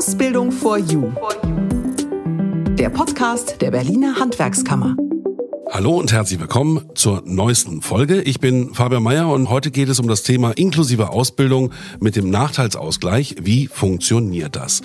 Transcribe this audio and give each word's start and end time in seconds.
Ausbildung 0.00 0.50
for 0.50 0.78
You. 0.78 1.12
Der 2.78 2.88
Podcast 2.88 3.60
der 3.60 3.70
Berliner 3.70 4.18
Handwerkskammer. 4.18 4.96
Hallo 5.70 5.98
und 5.98 6.10
herzlich 6.10 6.40
willkommen 6.40 6.88
zur 6.94 7.22
neuesten 7.26 7.82
Folge. 7.82 8.22
Ich 8.22 8.40
bin 8.40 8.72
Fabian 8.72 9.02
Meyer 9.02 9.28
und 9.28 9.50
heute 9.50 9.70
geht 9.70 9.90
es 9.90 10.00
um 10.00 10.08
das 10.08 10.22
Thema 10.22 10.52
inklusive 10.52 11.10
Ausbildung 11.10 11.72
mit 12.00 12.16
dem 12.16 12.30
Nachteilsausgleich. 12.30 13.36
Wie 13.42 13.66
funktioniert 13.66 14.56
das? 14.56 14.80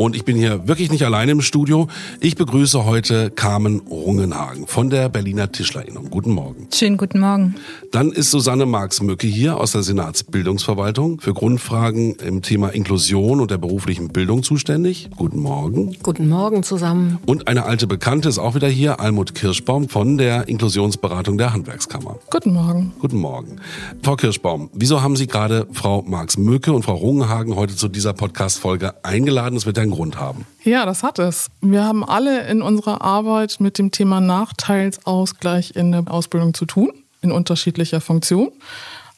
Und 0.00 0.16
ich 0.16 0.24
bin 0.24 0.34
hier 0.34 0.66
wirklich 0.66 0.90
nicht 0.90 1.04
alleine 1.04 1.32
im 1.32 1.42
Studio. 1.42 1.86
Ich 2.20 2.34
begrüße 2.34 2.86
heute 2.86 3.30
Carmen 3.30 3.80
Rungenhagen 3.80 4.66
von 4.66 4.88
der 4.88 5.10
Berliner 5.10 5.52
Tischlerinnung. 5.52 6.08
Guten 6.08 6.30
Morgen. 6.30 6.68
Schönen 6.72 6.96
guten 6.96 7.20
Morgen. 7.20 7.56
Dann 7.92 8.10
ist 8.10 8.30
Susanne 8.30 8.64
Marx-Mücke 8.64 9.26
hier 9.26 9.58
aus 9.58 9.72
der 9.72 9.82
Senatsbildungsverwaltung 9.82 11.20
für 11.20 11.34
Grundfragen 11.34 12.14
im 12.14 12.40
Thema 12.40 12.70
Inklusion 12.70 13.40
und 13.40 13.50
der 13.50 13.58
beruflichen 13.58 14.08
Bildung 14.08 14.42
zuständig. 14.42 15.10
Guten 15.18 15.40
Morgen. 15.40 15.94
Guten 16.02 16.30
Morgen 16.30 16.62
zusammen. 16.62 17.18
Und 17.26 17.46
eine 17.46 17.66
alte 17.66 17.86
Bekannte 17.86 18.30
ist 18.30 18.38
auch 18.38 18.54
wieder 18.54 18.68
hier, 18.68 19.00
Almut 19.00 19.34
Kirschbaum 19.34 19.90
von 19.90 20.16
der 20.16 20.48
Inklusionsberatung 20.48 21.36
der 21.36 21.52
Handwerkskammer. 21.52 22.18
Guten 22.30 22.54
Morgen. 22.54 22.94
Guten 23.00 23.18
Morgen. 23.18 23.56
Frau 24.02 24.16
Kirschbaum, 24.16 24.70
wieso 24.72 25.02
haben 25.02 25.16
Sie 25.16 25.26
gerade 25.26 25.66
Frau 25.74 26.00
Marx-Möke 26.00 26.72
und 26.72 26.86
Frau 26.86 26.94
Rungenhagen 26.94 27.54
heute 27.54 27.76
zu 27.76 27.88
dieser 27.88 28.14
Podcast-Folge 28.14 28.94
eingeladen? 29.04 29.58
Es 29.58 29.66
wird 29.66 29.76
ja 29.76 29.89
einen 29.90 29.96
Grund 29.96 30.18
haben. 30.18 30.46
Ja, 30.64 30.86
das 30.86 31.02
hat 31.02 31.18
es. 31.18 31.48
Wir 31.60 31.84
haben 31.84 32.04
alle 32.04 32.46
in 32.48 32.62
unserer 32.62 33.02
Arbeit 33.02 33.56
mit 33.60 33.78
dem 33.78 33.90
Thema 33.90 34.20
Nachteilsausgleich 34.20 35.74
in 35.74 35.92
der 35.92 36.04
Ausbildung 36.06 36.54
zu 36.54 36.64
tun, 36.64 36.92
in 37.22 37.32
unterschiedlicher 37.32 38.00
Funktion. 38.00 38.52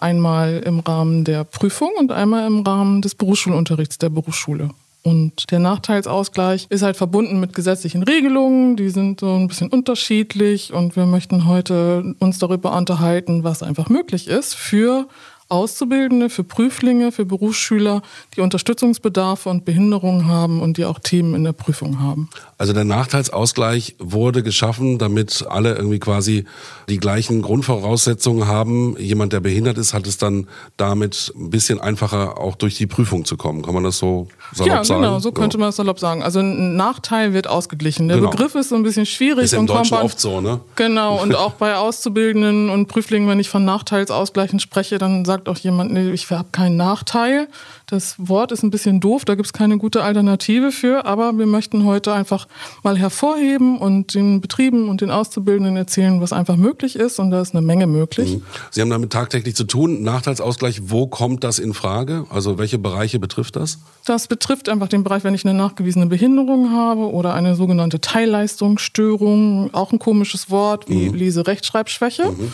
Einmal 0.01 0.63
im 0.65 0.81
Rahmen 0.81 1.25
der 1.25 1.45
Prüfung 1.45 1.91
und 1.99 2.11
einmal 2.11 2.47
im 2.47 2.61
Rahmen 2.61 3.03
des 3.03 3.15
Berufsschulunterrichts 3.15 3.99
der 3.99 4.11
Berufsschule. 4.11 4.71
Und 5.05 5.51
der 5.51 5.59
Nachteilsausgleich 5.59 6.67
ist 6.71 6.83
halt 6.83 6.97
verbunden 6.97 7.41
mit 7.41 7.55
gesetzlichen 7.55 8.05
Regelungen, 8.05 8.77
die 8.77 8.89
sind 8.89 9.21
so 9.21 9.35
ein 9.35 9.49
bisschen 9.49 9.69
unterschiedlich 9.69 10.73
und 10.73 10.95
wir 10.95 11.07
möchten 11.07 11.47
heute 11.47 12.15
uns 12.21 12.39
darüber 12.39 12.77
unterhalten, 12.77 13.43
was 13.43 13.65
einfach 13.65 13.89
möglich 13.89 14.29
ist 14.29 14.55
für 14.55 15.09
Auszubildende, 15.53 16.31
für 16.31 16.45
Prüflinge, 16.45 17.13
für 17.13 17.27
Berufsschüler, 17.27 18.01
die 18.37 18.41
Unterstützungsbedarfe 18.41 19.51
und 19.51 19.67
Behinderungen 19.67 20.27
haben 20.27 20.63
und 20.63 20.79
die 20.79 20.87
auch 20.87 20.99
Themen 20.99 21.35
in 21.35 21.45
der 21.45 21.53
Prüfung 21.53 22.01
haben. 22.01 22.31
Also 22.57 22.73
der 22.73 22.85
Nachteilsausgleich 22.85 23.97
wurde 23.99 24.43
geschaffen, 24.43 24.97
damit 24.99 25.45
alle 25.49 25.75
irgendwie 25.75 25.99
quasi 25.99 26.47
die 26.89 26.99
gleichen 26.99 27.43
Grundvoraussetzungen 27.43 28.47
haben. 28.47 28.97
Jemand, 28.99 29.35
der 29.35 29.41
behindert 29.41 29.77
ist, 29.77 29.93
hat 29.93 30.07
es 30.07 30.17
dann 30.17 30.49
damit 30.79 31.33
ein 31.37 31.51
bisschen 31.51 31.81
einfacher, 31.81 32.39
auch 32.39 32.57
durch 32.57 32.77
die 32.77 32.87
Prüfung 32.87 33.27
zu 33.27 33.37
kommen. 33.37 33.63
Kann 33.63 33.75
man 33.75 33.85
das 33.85 33.99
so 33.99 34.29
salopp 34.53 34.69
ja, 34.69 34.85
sagen? 34.85 35.03
Ja, 35.03 35.09
genau, 35.09 35.21
so 35.21 35.33
könnte 35.33 35.59
man 35.59 35.69
das 35.69 35.77
salopp 35.77 35.99
sagen. 35.99 36.23
Also 36.23 36.41
ein 36.41 36.77
Nachteil 36.77 37.35
wird 37.35 37.47
ausgeglichen. 37.47 38.09
Der 38.09 38.17
genau. 38.17 38.31
Begriff 38.31 38.55
ist 38.55 38.71
so 38.71 38.77
ein 38.77 38.85
bisschen 38.85 39.05
schwierig. 39.05 39.45
Ist 39.45 39.53
im 39.53 39.67
Deutschen 39.67 39.99
oft 39.99 40.19
so, 40.19 40.41
ne? 40.41 40.61
Genau, 40.77 41.23
und 41.23 41.35
auch 41.43 41.53
bei 41.53 41.77
Auszubildenden 41.77 42.71
und 42.71 42.87
Prüflingen, 42.87 43.29
wenn 43.29 43.39
ich 43.41 43.51
von 43.51 43.67
Nachteilsausgleichen 43.67 44.61
spreche, 44.61 44.99
dann 44.99 45.25
sagt 45.25 45.42
auch 45.49 45.59
jemand, 45.59 45.93
nee, 45.93 46.11
ich 46.11 46.31
habe 46.31 46.49
keinen 46.53 46.77
Nachteil. 46.77 47.49
Das 47.87 48.15
Wort 48.19 48.53
ist 48.53 48.63
ein 48.63 48.71
bisschen 48.71 49.01
doof, 49.01 49.25
da 49.25 49.35
gibt 49.35 49.47
es 49.47 49.53
keine 49.53 49.77
gute 49.79 50.03
Alternative 50.03 50.73
für, 50.73 51.05
aber 51.05 51.37
wir 51.37 51.47
möchten 51.47 51.85
heute 51.85 52.13
einfach 52.13 52.49
mal 52.83 52.97
hervorheben 52.99 53.79
und 53.79 54.15
den 54.15 54.41
Betrieben 54.41 54.89
und 54.89 55.01
den 55.01 55.11
Auszubildenden 55.11 55.77
erzählen, 55.77 56.21
was 56.21 56.33
einfach 56.33 56.57
möglich 56.57 56.97
ist 56.97 57.19
und 57.19 57.31
da 57.31 57.43
ist 57.43 57.55
eine 57.55 57.61
Menge 57.61 57.87
möglich. 57.87 58.37
Mhm. 58.37 58.43
Sie 58.71 58.81
haben 58.81 58.91
damit 58.91 59.13
tagtäglich 59.13 59.55
zu 59.55 59.65
tun. 59.65 60.03
Nachteilsausgleich, 60.03 60.91
wo 60.91 61.07
kommt 61.07 61.45
das 61.45 61.59
in 61.59 61.75
Frage? 61.75 62.25
Also 62.31 62.59
welche 62.59 62.79
Bereiche 62.79 63.19
betrifft 63.19 63.57
das? 63.57 63.79
Das 64.05 64.27
betrifft 64.27 64.69
einfach 64.69 64.89
den 64.89 65.05
Bereich, 65.05 65.25
wenn 65.25 65.35
ich 65.35 65.45
eine 65.45 65.55
nachgewiesene 65.55 66.07
Behinderung 66.07 66.71
habe 66.73 67.13
oder 67.13 67.35
eine 67.35 67.55
sogenannte 67.55 68.01
Teilleistungsstörung, 68.01 69.75
auch 69.75 69.93
ein 69.93 69.99
komisches 69.99 70.51
Wort 70.51 70.89
wie 70.89 71.09
mhm. 71.09 71.15
Lese-Rechtschreibschwäche. 71.15 72.31
Mhm. 72.31 72.53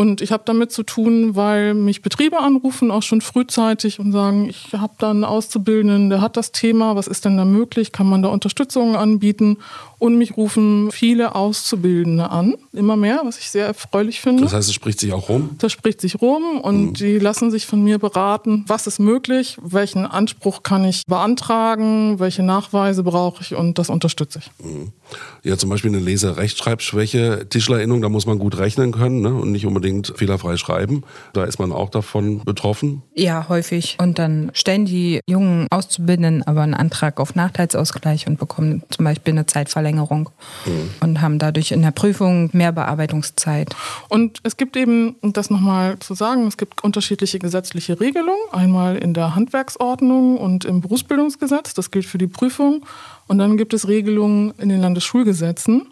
Und 0.00 0.22
ich 0.22 0.32
habe 0.32 0.44
damit 0.46 0.72
zu 0.72 0.82
tun, 0.82 1.36
weil 1.36 1.74
mich 1.74 2.00
Betriebe 2.00 2.38
anrufen, 2.38 2.90
auch 2.90 3.02
schon 3.02 3.20
frühzeitig 3.20 4.00
und 4.00 4.12
sagen, 4.12 4.48
ich 4.48 4.72
habe 4.72 4.94
da 4.96 5.10
einen 5.10 5.24
Auszubildenden, 5.24 6.08
der 6.08 6.22
hat 6.22 6.38
das 6.38 6.52
Thema, 6.52 6.96
was 6.96 7.06
ist 7.06 7.26
denn 7.26 7.36
da 7.36 7.44
möglich, 7.44 7.92
kann 7.92 8.06
man 8.06 8.22
da 8.22 8.30
Unterstützung 8.30 8.96
anbieten? 8.96 9.58
Und 9.98 10.16
mich 10.16 10.38
rufen 10.38 10.90
viele 10.90 11.34
Auszubildende 11.34 12.30
an, 12.30 12.54
immer 12.72 12.96
mehr, 12.96 13.20
was 13.24 13.36
ich 13.36 13.50
sehr 13.50 13.66
erfreulich 13.66 14.22
finde. 14.22 14.44
Das 14.44 14.54
heißt, 14.54 14.70
es 14.70 14.74
spricht 14.74 15.00
sich 15.00 15.12
auch 15.12 15.28
rum? 15.28 15.50
Das 15.58 15.70
spricht 15.70 16.00
sich 16.00 16.22
rum 16.22 16.58
und 16.62 16.82
mhm. 16.82 16.94
die 16.94 17.18
lassen 17.18 17.50
sich 17.50 17.66
von 17.66 17.84
mir 17.84 17.98
beraten, 17.98 18.64
was 18.68 18.86
ist 18.86 19.00
möglich, 19.00 19.58
welchen 19.60 20.06
Anspruch 20.06 20.62
kann 20.62 20.86
ich 20.86 21.04
beantragen, 21.04 22.18
welche 22.18 22.42
Nachweise 22.42 23.02
brauche 23.02 23.42
ich 23.42 23.54
und 23.54 23.76
das 23.76 23.90
unterstütze 23.90 24.38
ich. 24.38 24.64
Mhm. 24.64 24.92
Ja, 25.42 25.56
zum 25.56 25.70
Beispiel 25.70 25.90
eine 25.90 26.00
Leserechtschreibschwäche, 26.00 27.46
Tischlerinnung, 27.48 28.02
da 28.02 28.08
muss 28.08 28.26
man 28.26 28.38
gut 28.38 28.58
rechnen 28.58 28.92
können 28.92 29.20
ne? 29.20 29.34
und 29.34 29.52
nicht 29.52 29.66
unbedingt 29.66 30.12
fehlerfrei 30.16 30.56
schreiben. 30.56 31.02
Da 31.32 31.44
ist 31.44 31.58
man 31.58 31.72
auch 31.72 31.88
davon 31.88 32.44
betroffen. 32.44 33.02
Ja, 33.14 33.46
häufig. 33.48 33.96
Und 34.00 34.18
dann 34.18 34.50
stellen 34.54 34.84
die 34.84 35.20
jungen 35.26 35.66
Auszubildenden 35.70 36.42
aber 36.46 36.62
einen 36.62 36.74
Antrag 36.74 37.20
auf 37.20 37.34
Nachteilsausgleich 37.34 38.26
und 38.26 38.38
bekommen 38.38 38.82
zum 38.90 39.04
Beispiel 39.04 39.32
eine 39.32 39.46
Zeitverlängerung 39.46 40.30
mhm. 40.66 40.90
und 41.00 41.20
haben 41.20 41.38
dadurch 41.38 41.72
in 41.72 41.82
der 41.82 41.90
Prüfung 41.90 42.50
mehr 42.52 42.72
Bearbeitungszeit. 42.72 43.74
Und 44.08 44.38
es 44.42 44.56
gibt 44.56 44.76
eben, 44.76 45.16
um 45.20 45.32
das 45.32 45.50
nochmal 45.50 45.98
zu 46.00 46.14
sagen, 46.14 46.46
es 46.46 46.56
gibt 46.56 46.84
unterschiedliche 46.84 47.38
gesetzliche 47.38 48.00
Regelungen. 48.00 48.40
Einmal 48.52 48.96
in 48.96 49.14
der 49.14 49.34
Handwerksordnung 49.34 50.36
und 50.36 50.64
im 50.64 50.80
Berufsbildungsgesetz. 50.80 51.74
Das 51.74 51.90
gilt 51.90 52.06
für 52.06 52.18
die 52.18 52.26
Prüfung. 52.26 52.84
Und 53.30 53.38
dann 53.38 53.56
gibt 53.56 53.74
es 53.74 53.86
Regelungen 53.86 54.52
in 54.58 54.70
den 54.70 54.80
Landesschulgesetzen. 54.80 55.86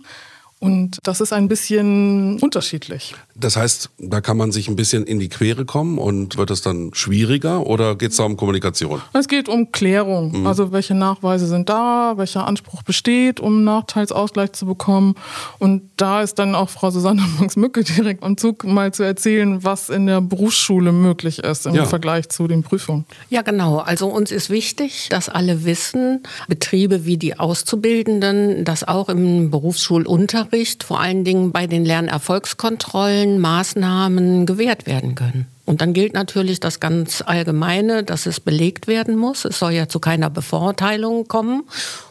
Und 0.60 0.98
das 1.04 1.20
ist 1.20 1.32
ein 1.32 1.46
bisschen 1.46 2.38
unterschiedlich. 2.40 3.14
Das 3.36 3.56
heißt, 3.56 3.90
da 3.98 4.20
kann 4.20 4.36
man 4.36 4.50
sich 4.50 4.66
ein 4.66 4.74
bisschen 4.74 5.06
in 5.06 5.20
die 5.20 5.28
Quere 5.28 5.64
kommen 5.64 5.98
und 5.98 6.36
wird 6.36 6.50
es 6.50 6.62
dann 6.62 6.90
schwieriger 6.94 7.64
oder 7.64 7.94
geht 7.94 8.10
es 8.10 8.16
da 8.16 8.24
um 8.24 8.36
Kommunikation? 8.36 9.00
Es 9.12 9.28
geht 9.28 9.48
um 9.48 9.70
Klärung. 9.70 10.40
Mhm. 10.40 10.46
Also 10.48 10.72
welche 10.72 10.94
Nachweise 10.94 11.46
sind 11.46 11.68
da, 11.68 12.14
welcher 12.16 12.48
Anspruch 12.48 12.82
besteht, 12.82 13.38
um 13.38 13.62
Nachteilsausgleich 13.62 14.52
zu 14.52 14.66
bekommen. 14.66 15.14
Und 15.60 15.82
da 15.96 16.22
ist 16.22 16.40
dann 16.40 16.56
auch 16.56 16.70
Frau 16.70 16.90
Susanne 16.90 17.22
Monks-Mücke 17.38 17.84
direkt 17.84 18.24
am 18.24 18.36
Zug, 18.36 18.64
mal 18.64 18.92
zu 18.92 19.04
erzählen, 19.04 19.62
was 19.62 19.90
in 19.90 20.06
der 20.06 20.20
Berufsschule 20.20 20.90
möglich 20.90 21.38
ist 21.38 21.66
im 21.66 21.74
ja. 21.74 21.84
Vergleich 21.84 22.30
zu 22.30 22.48
den 22.48 22.64
Prüfungen. 22.64 23.04
Ja, 23.30 23.42
genau. 23.42 23.78
Also 23.78 24.08
uns 24.08 24.32
ist 24.32 24.50
wichtig, 24.50 25.08
dass 25.10 25.28
alle 25.28 25.64
wissen, 25.64 26.24
Betriebe 26.48 27.04
wie 27.04 27.16
die 27.16 27.38
Auszubildenden, 27.38 28.64
dass 28.64 28.82
auch 28.82 29.08
im 29.08 29.50
Berufsschulunterricht 29.52 30.47
Unterricht 30.48 30.82
vor 30.82 30.98
allen 30.98 31.24
Dingen 31.24 31.52
bei 31.52 31.66
den 31.66 31.84
Lernerfolgskontrollen 31.84 33.38
Maßnahmen 33.38 34.46
gewährt 34.46 34.86
werden 34.86 35.14
können. 35.14 35.46
Und 35.68 35.82
dann 35.82 35.92
gilt 35.92 36.14
natürlich 36.14 36.60
das 36.60 36.80
ganz 36.80 37.22
Allgemeine, 37.26 38.02
dass 38.02 38.24
es 38.24 38.40
belegt 38.40 38.86
werden 38.86 39.16
muss. 39.16 39.44
Es 39.44 39.58
soll 39.58 39.72
ja 39.72 39.86
zu 39.86 40.00
keiner 40.00 40.30
Bevorteilung 40.30 41.28
kommen. 41.28 41.64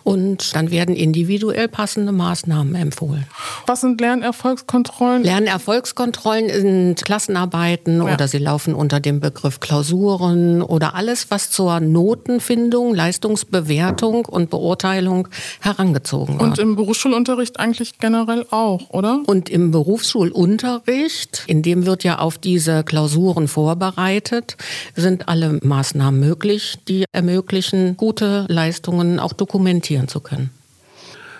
Und 0.03 0.55
dann 0.55 0.69
werden 0.69 0.95
individuell 0.95 1.67
passende 1.67 2.11
Maßnahmen 2.11 2.75
empfohlen. 2.75 3.25
Was 3.65 3.81
sind 3.81 3.99
Lernerfolgskontrollen? 3.99 5.23
Lernerfolgskontrollen 5.23 6.49
sind 6.49 7.03
Klassenarbeiten 7.03 7.97
ja. 7.97 8.13
oder 8.13 8.27
sie 8.27 8.37
laufen 8.37 8.75
unter 8.75 8.99
dem 8.99 9.19
Begriff 9.19 9.59
Klausuren 9.59 10.61
oder 10.61 10.93
alles, 10.93 11.31
was 11.31 11.49
zur 11.49 11.79
Notenfindung, 11.79 12.93
Leistungsbewertung 12.93 14.25
und 14.25 14.51
Beurteilung 14.51 15.29
herangezogen 15.61 16.39
wird. 16.39 16.43
Und 16.43 16.59
im 16.59 16.75
Berufsschulunterricht 16.75 17.59
eigentlich 17.59 17.97
generell 17.97 18.45
auch, 18.51 18.91
oder? 18.91 19.23
Und 19.25 19.49
im 19.49 19.71
Berufsschulunterricht, 19.71 21.43
in 21.47 21.63
dem 21.63 21.87
wird 21.87 22.03
ja 22.03 22.19
auf 22.19 22.37
diese 22.37 22.83
Klausuren 22.83 23.46
vorbereitet, 23.47 24.57
sind 24.95 25.27
alle 25.27 25.59
Maßnahmen 25.61 26.19
möglich, 26.19 26.77
die 26.87 27.05
ermöglichen, 27.11 27.97
gute 27.97 28.45
Leistungen 28.49 29.19
auch 29.19 29.33
dokumentieren 29.33 30.07
zu 30.07 30.19
können. 30.19 30.51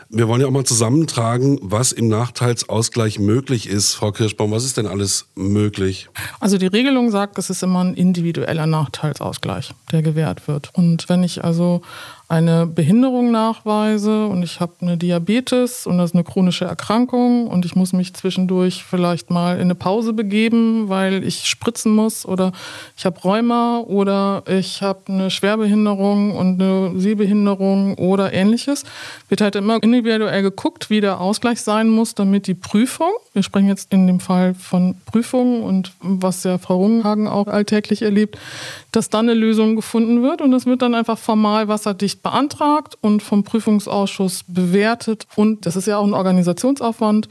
Wir 0.09 0.29
wollen 0.29 0.39
ja 0.39 0.47
auch 0.47 0.51
mal 0.51 0.63
zusammentragen, 0.63 1.59
was 1.61 1.91
im 1.91 2.07
Nachteilsausgleich 2.07 3.19
möglich 3.19 3.67
ist. 3.67 3.93
Frau 3.93 4.13
Kirschbaum, 4.13 4.51
was 4.51 4.63
ist 4.63 4.77
denn 4.77 4.87
alles 4.87 5.25
möglich? 5.35 6.07
Also 6.39 6.57
die 6.57 6.67
Regelung 6.67 7.11
sagt, 7.11 7.37
es 7.37 7.49
ist 7.49 7.61
immer 7.61 7.83
ein 7.83 7.93
individueller 7.93 8.67
Nachteilsausgleich, 8.67 9.73
der 9.91 10.01
gewährt 10.01 10.47
wird. 10.47 10.69
Und 10.73 11.09
wenn 11.09 11.23
ich 11.23 11.43
also 11.43 11.81
eine 12.29 12.65
Behinderung 12.65 13.31
nachweise 13.31 14.27
und 14.27 14.43
ich 14.43 14.59
habe 14.59 14.73
eine 14.81 14.97
Diabetes 14.97 15.87
und 15.87 15.97
das 15.97 16.09
ist 16.09 16.13
eine 16.13 16.25
chronische 16.25 16.65
Erkrankung 16.65 17.47
und 17.47 17.63
ich 17.63 17.73
muss 17.73 17.93
mich 17.93 18.13
zwischendurch 18.13 18.83
vielleicht 18.83 19.29
mal 19.29 19.55
in 19.55 19.61
eine 19.61 19.75
Pause 19.75 20.11
begeben, 20.11 20.89
weil 20.89 21.23
ich 21.23 21.45
spritzen 21.45 21.95
muss 21.95 22.25
oder 22.25 22.51
ich 22.97 23.05
habe 23.05 23.17
Rheuma 23.21 23.79
oder 23.79 24.43
ich 24.45 24.81
habe 24.81 24.99
eine 25.07 25.29
Schwerbehinderung 25.29 26.35
und 26.35 26.61
eine 26.61 26.99
Sehbehinderung 26.99 27.95
oder 27.95 28.33
ähnliches, 28.33 28.83
wird 29.29 29.39
halt 29.39 29.55
immer 29.55 29.81
individuell 29.81 30.41
geguckt, 30.41 30.89
wie 30.89 30.99
der 30.99 31.21
Ausgleich 31.21 31.61
sein 31.61 31.87
muss, 31.87 32.13
damit 32.13 32.47
die 32.47 32.55
Prüfung, 32.55 33.11
wir 33.31 33.43
sprechen 33.43 33.69
jetzt 33.69 33.93
in 33.93 34.05
dem 34.05 34.19
Fall 34.19 34.53
von 34.53 34.95
Prüfungen 35.05 35.63
und 35.63 35.93
was 36.01 36.43
ja 36.43 36.57
Frau 36.57 36.75
Rungenhagen 36.75 37.29
auch 37.29 37.47
alltäglich 37.47 38.01
erlebt, 38.01 38.37
dass 38.91 39.09
dann 39.09 39.29
eine 39.29 39.39
Lösung 39.39 39.75
gefunden 39.75 40.23
wird 40.23 40.41
und 40.41 40.51
das 40.51 40.65
wird 40.65 40.81
dann 40.81 40.95
einfach 40.95 41.17
formal 41.17 41.67
wasserdicht 41.67 42.23
beantragt 42.23 42.97
und 43.01 43.21
vom 43.21 43.43
Prüfungsausschuss 43.43 44.43
bewertet 44.47 45.27
und 45.35 45.65
das 45.65 45.75
ist 45.75 45.87
ja 45.87 45.97
auch 45.97 46.05
ein 46.05 46.13
Organisationsaufwand, 46.13 47.27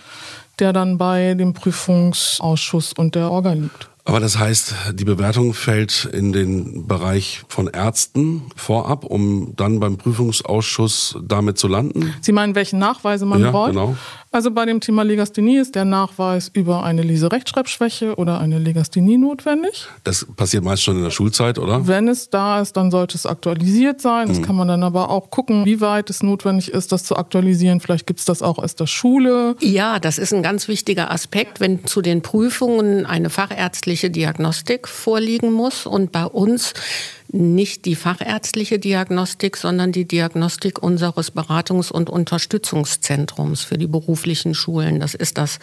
der 0.58 0.72
dann 0.72 0.98
bei 0.98 1.34
dem 1.34 1.54
Prüfungsausschuss 1.54 2.92
und 2.92 3.14
der 3.14 3.30
Orga 3.30 3.52
liegt. 3.52 3.88
Aber 4.08 4.20
das 4.20 4.38
heißt, 4.38 4.74
die 4.92 5.04
Bewertung 5.04 5.52
fällt 5.52 6.04
in 6.04 6.32
den 6.32 6.86
Bereich 6.86 7.42
von 7.48 7.66
Ärzten 7.66 8.42
vorab, 8.54 9.04
um 9.04 9.54
dann 9.56 9.80
beim 9.80 9.96
Prüfungsausschuss 9.98 11.18
damit 11.26 11.58
zu 11.58 11.66
landen? 11.66 12.14
Sie 12.20 12.30
meinen, 12.30 12.54
welchen 12.54 12.78
Nachweise 12.78 13.26
man 13.26 13.40
ja, 13.40 13.50
braucht? 13.50 13.70
Genau. 13.72 13.96
Also 14.36 14.50
bei 14.50 14.66
dem 14.66 14.80
Thema 14.80 15.02
Legasthenie 15.02 15.56
ist 15.56 15.76
der 15.76 15.86
Nachweis 15.86 16.50
über 16.52 16.84
eine 16.84 17.00
Leserechtschreibschwäche 17.00 18.16
oder 18.16 18.38
eine 18.38 18.58
Legasthenie 18.58 19.16
notwendig. 19.16 19.86
Das 20.04 20.26
passiert 20.36 20.62
meist 20.62 20.82
schon 20.82 20.98
in 20.98 21.04
der 21.04 21.10
Schulzeit, 21.10 21.58
oder? 21.58 21.86
Wenn 21.86 22.06
es 22.06 22.28
da 22.28 22.60
ist, 22.60 22.76
dann 22.76 22.90
sollte 22.90 23.16
es 23.16 23.24
aktualisiert 23.24 24.02
sein. 24.02 24.28
Das 24.28 24.40
mhm. 24.40 24.42
kann 24.42 24.56
man 24.56 24.68
dann 24.68 24.82
aber 24.82 25.08
auch 25.08 25.30
gucken, 25.30 25.64
wie 25.64 25.80
weit 25.80 26.10
es 26.10 26.22
notwendig 26.22 26.70
ist, 26.70 26.92
das 26.92 27.04
zu 27.04 27.16
aktualisieren. 27.16 27.80
Vielleicht 27.80 28.06
gibt 28.06 28.20
es 28.20 28.26
das 28.26 28.42
auch 28.42 28.58
aus 28.58 28.74
der 28.74 28.86
Schule. 28.86 29.56
Ja, 29.60 29.98
das 29.98 30.18
ist 30.18 30.34
ein 30.34 30.42
ganz 30.42 30.68
wichtiger 30.68 31.10
Aspekt, 31.10 31.58
wenn 31.60 31.86
zu 31.86 32.02
den 32.02 32.20
Prüfungen 32.20 33.06
eine 33.06 33.30
fachärztliche 33.30 34.10
Diagnostik 34.10 34.86
vorliegen 34.86 35.50
muss. 35.50 35.86
Und 35.86 36.12
bei 36.12 36.26
uns 36.26 36.74
nicht 37.28 37.84
die 37.84 37.96
fachärztliche 37.96 38.78
Diagnostik, 38.78 39.56
sondern 39.56 39.92
die 39.92 40.06
Diagnostik 40.06 40.82
unseres 40.82 41.32
Beratungs- 41.34 41.92
und 41.92 42.10
Unterstützungszentrums 42.10 43.62
für 43.62 43.78
die 43.78 43.86
beruflichen 43.86 44.54
Schulen. 44.54 45.00
Das 45.00 45.14
ist 45.14 45.38
das 45.38 45.58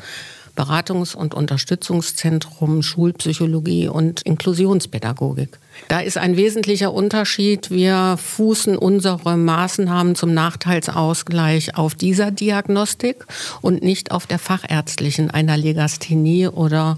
Beratungs- 0.55 1.15
und 1.15 1.33
Unterstützungszentrum 1.33 2.83
Schulpsychologie 2.83 3.87
und 3.87 4.21
Inklusionspädagogik. 4.21 5.57
Da 5.87 5.99
ist 5.99 6.17
ein 6.17 6.37
wesentlicher 6.37 6.93
Unterschied. 6.93 7.69
Wir 7.71 8.17
fußen 8.17 8.77
unsere 8.77 9.37
Maßnahmen 9.37 10.15
zum 10.15 10.33
Nachteilsausgleich 10.33 11.77
auf 11.77 11.95
dieser 11.95 12.31
Diagnostik 12.31 13.25
und 13.61 13.83
nicht 13.83 14.11
auf 14.11 14.27
der 14.27 14.39
fachärztlichen 14.39 15.31
einer 15.31 15.57
Legasthenie 15.57 16.47
oder 16.47 16.97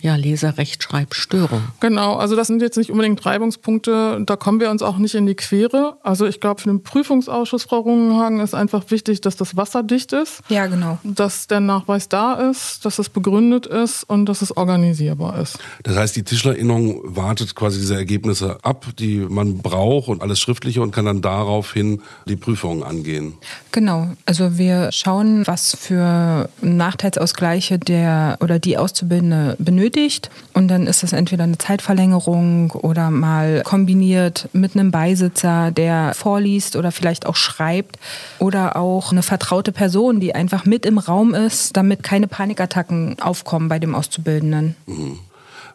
ja, 0.00 0.16
Leserechtschreibstörung. 0.16 1.62
Genau, 1.80 2.16
also 2.16 2.36
das 2.36 2.46
sind 2.46 2.62
jetzt 2.62 2.76
nicht 2.76 2.90
unbedingt 2.90 3.24
Reibungspunkte. 3.24 4.22
Da 4.24 4.36
kommen 4.36 4.60
wir 4.60 4.70
uns 4.70 4.82
auch 4.82 4.98
nicht 4.98 5.14
in 5.14 5.26
die 5.26 5.34
Quere. 5.34 5.96
Also 6.02 6.26
ich 6.26 6.40
glaube, 6.40 6.60
für 6.60 6.68
den 6.68 6.82
Prüfungsausschuss, 6.82 7.64
Frau 7.64 7.80
Rungenhagen, 7.80 8.40
ist 8.40 8.54
einfach 8.54 8.90
wichtig, 8.90 9.20
dass 9.20 9.36
das 9.36 9.56
wasserdicht 9.56 10.12
ist. 10.12 10.40
Ja, 10.48 10.66
genau. 10.66 10.98
Dass 11.04 11.46
der 11.46 11.60
Nachweis 11.60 12.08
da 12.08 12.34
ist, 12.34 12.84
dass 12.84 12.98
es 12.98 13.08
begründet 13.08 13.66
ist 13.66 14.04
und 14.04 14.26
dass 14.26 14.42
es 14.42 14.56
organisierbar 14.56 15.40
ist. 15.40 15.58
Das 15.82 15.96
heißt, 15.96 16.16
die 16.16 16.22
Tischlerinnung 16.22 17.00
wartet 17.04 17.54
quasi 17.54 17.78
diese 17.78 17.96
Ergebnisse 18.08 18.56
ab, 18.62 18.86
die 18.98 19.18
man 19.18 19.58
braucht 19.58 20.08
und 20.08 20.22
alles 20.22 20.40
Schriftliche 20.40 20.80
und 20.80 20.92
kann 20.92 21.04
dann 21.04 21.20
daraufhin 21.20 22.00
die 22.26 22.36
Prüfungen 22.36 22.82
angehen. 22.82 23.34
Genau. 23.70 24.08
Also 24.24 24.56
wir 24.56 24.90
schauen, 24.92 25.46
was 25.46 25.76
für 25.78 26.48
Nachteilsausgleiche 26.62 27.78
der 27.78 28.38
oder 28.40 28.58
die 28.58 28.78
Auszubildende 28.78 29.56
benötigt. 29.58 30.30
Und 30.54 30.68
dann 30.68 30.86
ist 30.86 31.02
das 31.02 31.12
entweder 31.12 31.44
eine 31.44 31.58
Zeitverlängerung 31.58 32.70
oder 32.70 33.10
mal 33.10 33.62
kombiniert 33.62 34.48
mit 34.54 34.74
einem 34.74 34.90
Beisitzer, 34.90 35.70
der 35.70 36.14
vorliest 36.14 36.76
oder 36.76 36.92
vielleicht 36.92 37.26
auch 37.26 37.36
schreibt. 37.36 37.98
Oder 38.38 38.76
auch 38.76 39.12
eine 39.12 39.22
vertraute 39.22 39.72
Person, 39.72 40.18
die 40.18 40.34
einfach 40.34 40.64
mit 40.64 40.86
im 40.86 40.96
Raum 40.96 41.34
ist, 41.34 41.76
damit 41.76 42.02
keine 42.02 42.26
Panikattacken 42.26 43.20
aufkommen 43.20 43.68
bei 43.68 43.78
dem 43.78 43.94
Auszubildenden. 43.94 44.76
Mhm. 44.86 45.18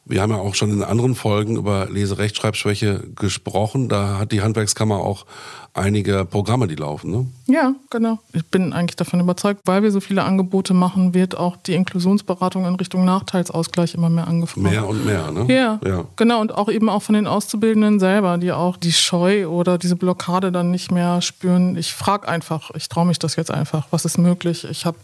Wir 0.06 0.22
haben 0.22 0.32
ja 0.32 0.38
auch 0.38 0.56
schon 0.56 0.72
in 0.72 0.84
anderen 0.84 1.16
Folgen 1.16 1.56
über 1.56 1.88
Leserechtschreibschwäche 1.90 3.04
gesprochen. 3.16 3.88
Da 3.88 4.20
hat 4.20 4.32
die 4.32 4.42
Handwerkskammer 4.42 4.98
auch 4.98 5.26
einige 5.74 6.26
Programme, 6.26 6.68
die 6.68 6.76
laufen. 6.76 7.12
Ne? 7.12 7.26
Ja, 7.48 7.74
genau. 7.90 8.20
Ich 8.32 8.46
bin 8.46 8.74
eigentlich 8.74 8.96
davon 8.96 9.20
überzeugt, 9.20 9.62
weil 9.66 9.82
wir 9.82 9.92
so 9.92 10.00
viele 10.00 10.24
Angebote 10.24 10.74
machen, 10.74 11.14
wird 11.14 11.36
auch 11.36 11.58
die 11.58 11.74
Inklusionsberatung 11.74 12.66
in 12.66 12.76
Richtung 12.76 13.06
Nachteilsausgleich 13.06 13.96
immer 13.96 14.10
mehr 14.10 14.28
angefragt. 14.28 14.64
Mehr 14.64 14.88
und 14.88 15.06
mehr, 15.06 15.32
ne? 15.32 15.46
Ja, 15.54 15.80
ja, 15.86 16.06
genau. 16.16 16.42
Und 16.42 16.54
auch 16.54 16.70
eben 16.70 16.90
auch 16.90 17.02
von 17.02 17.16
den 17.16 17.28
Auszubildenden 17.28 18.00
selber, 18.00 18.38
die 18.38 18.52
auch 18.52 18.78
die 18.78 18.92
Scheu 18.92 19.48
oder 19.48 19.78
diese 19.78 19.96
Blockade 19.96 20.52
dann 20.52 20.70
nicht 20.70 20.92
mehr 20.92 21.22
spüren. 21.22 21.76
Ich 21.76 21.94
frage 21.94 22.28
einfach, 22.28 22.72
ich 22.76 22.88
traue 22.88 23.06
mich 23.06 23.20
das 23.20 23.36
jetzt 23.36 23.52
einfach. 23.52 23.88
Was 23.90 24.06
ist 24.06 24.18
möglich? 24.18 24.68
Ich 24.70 24.86
habe 24.86 24.98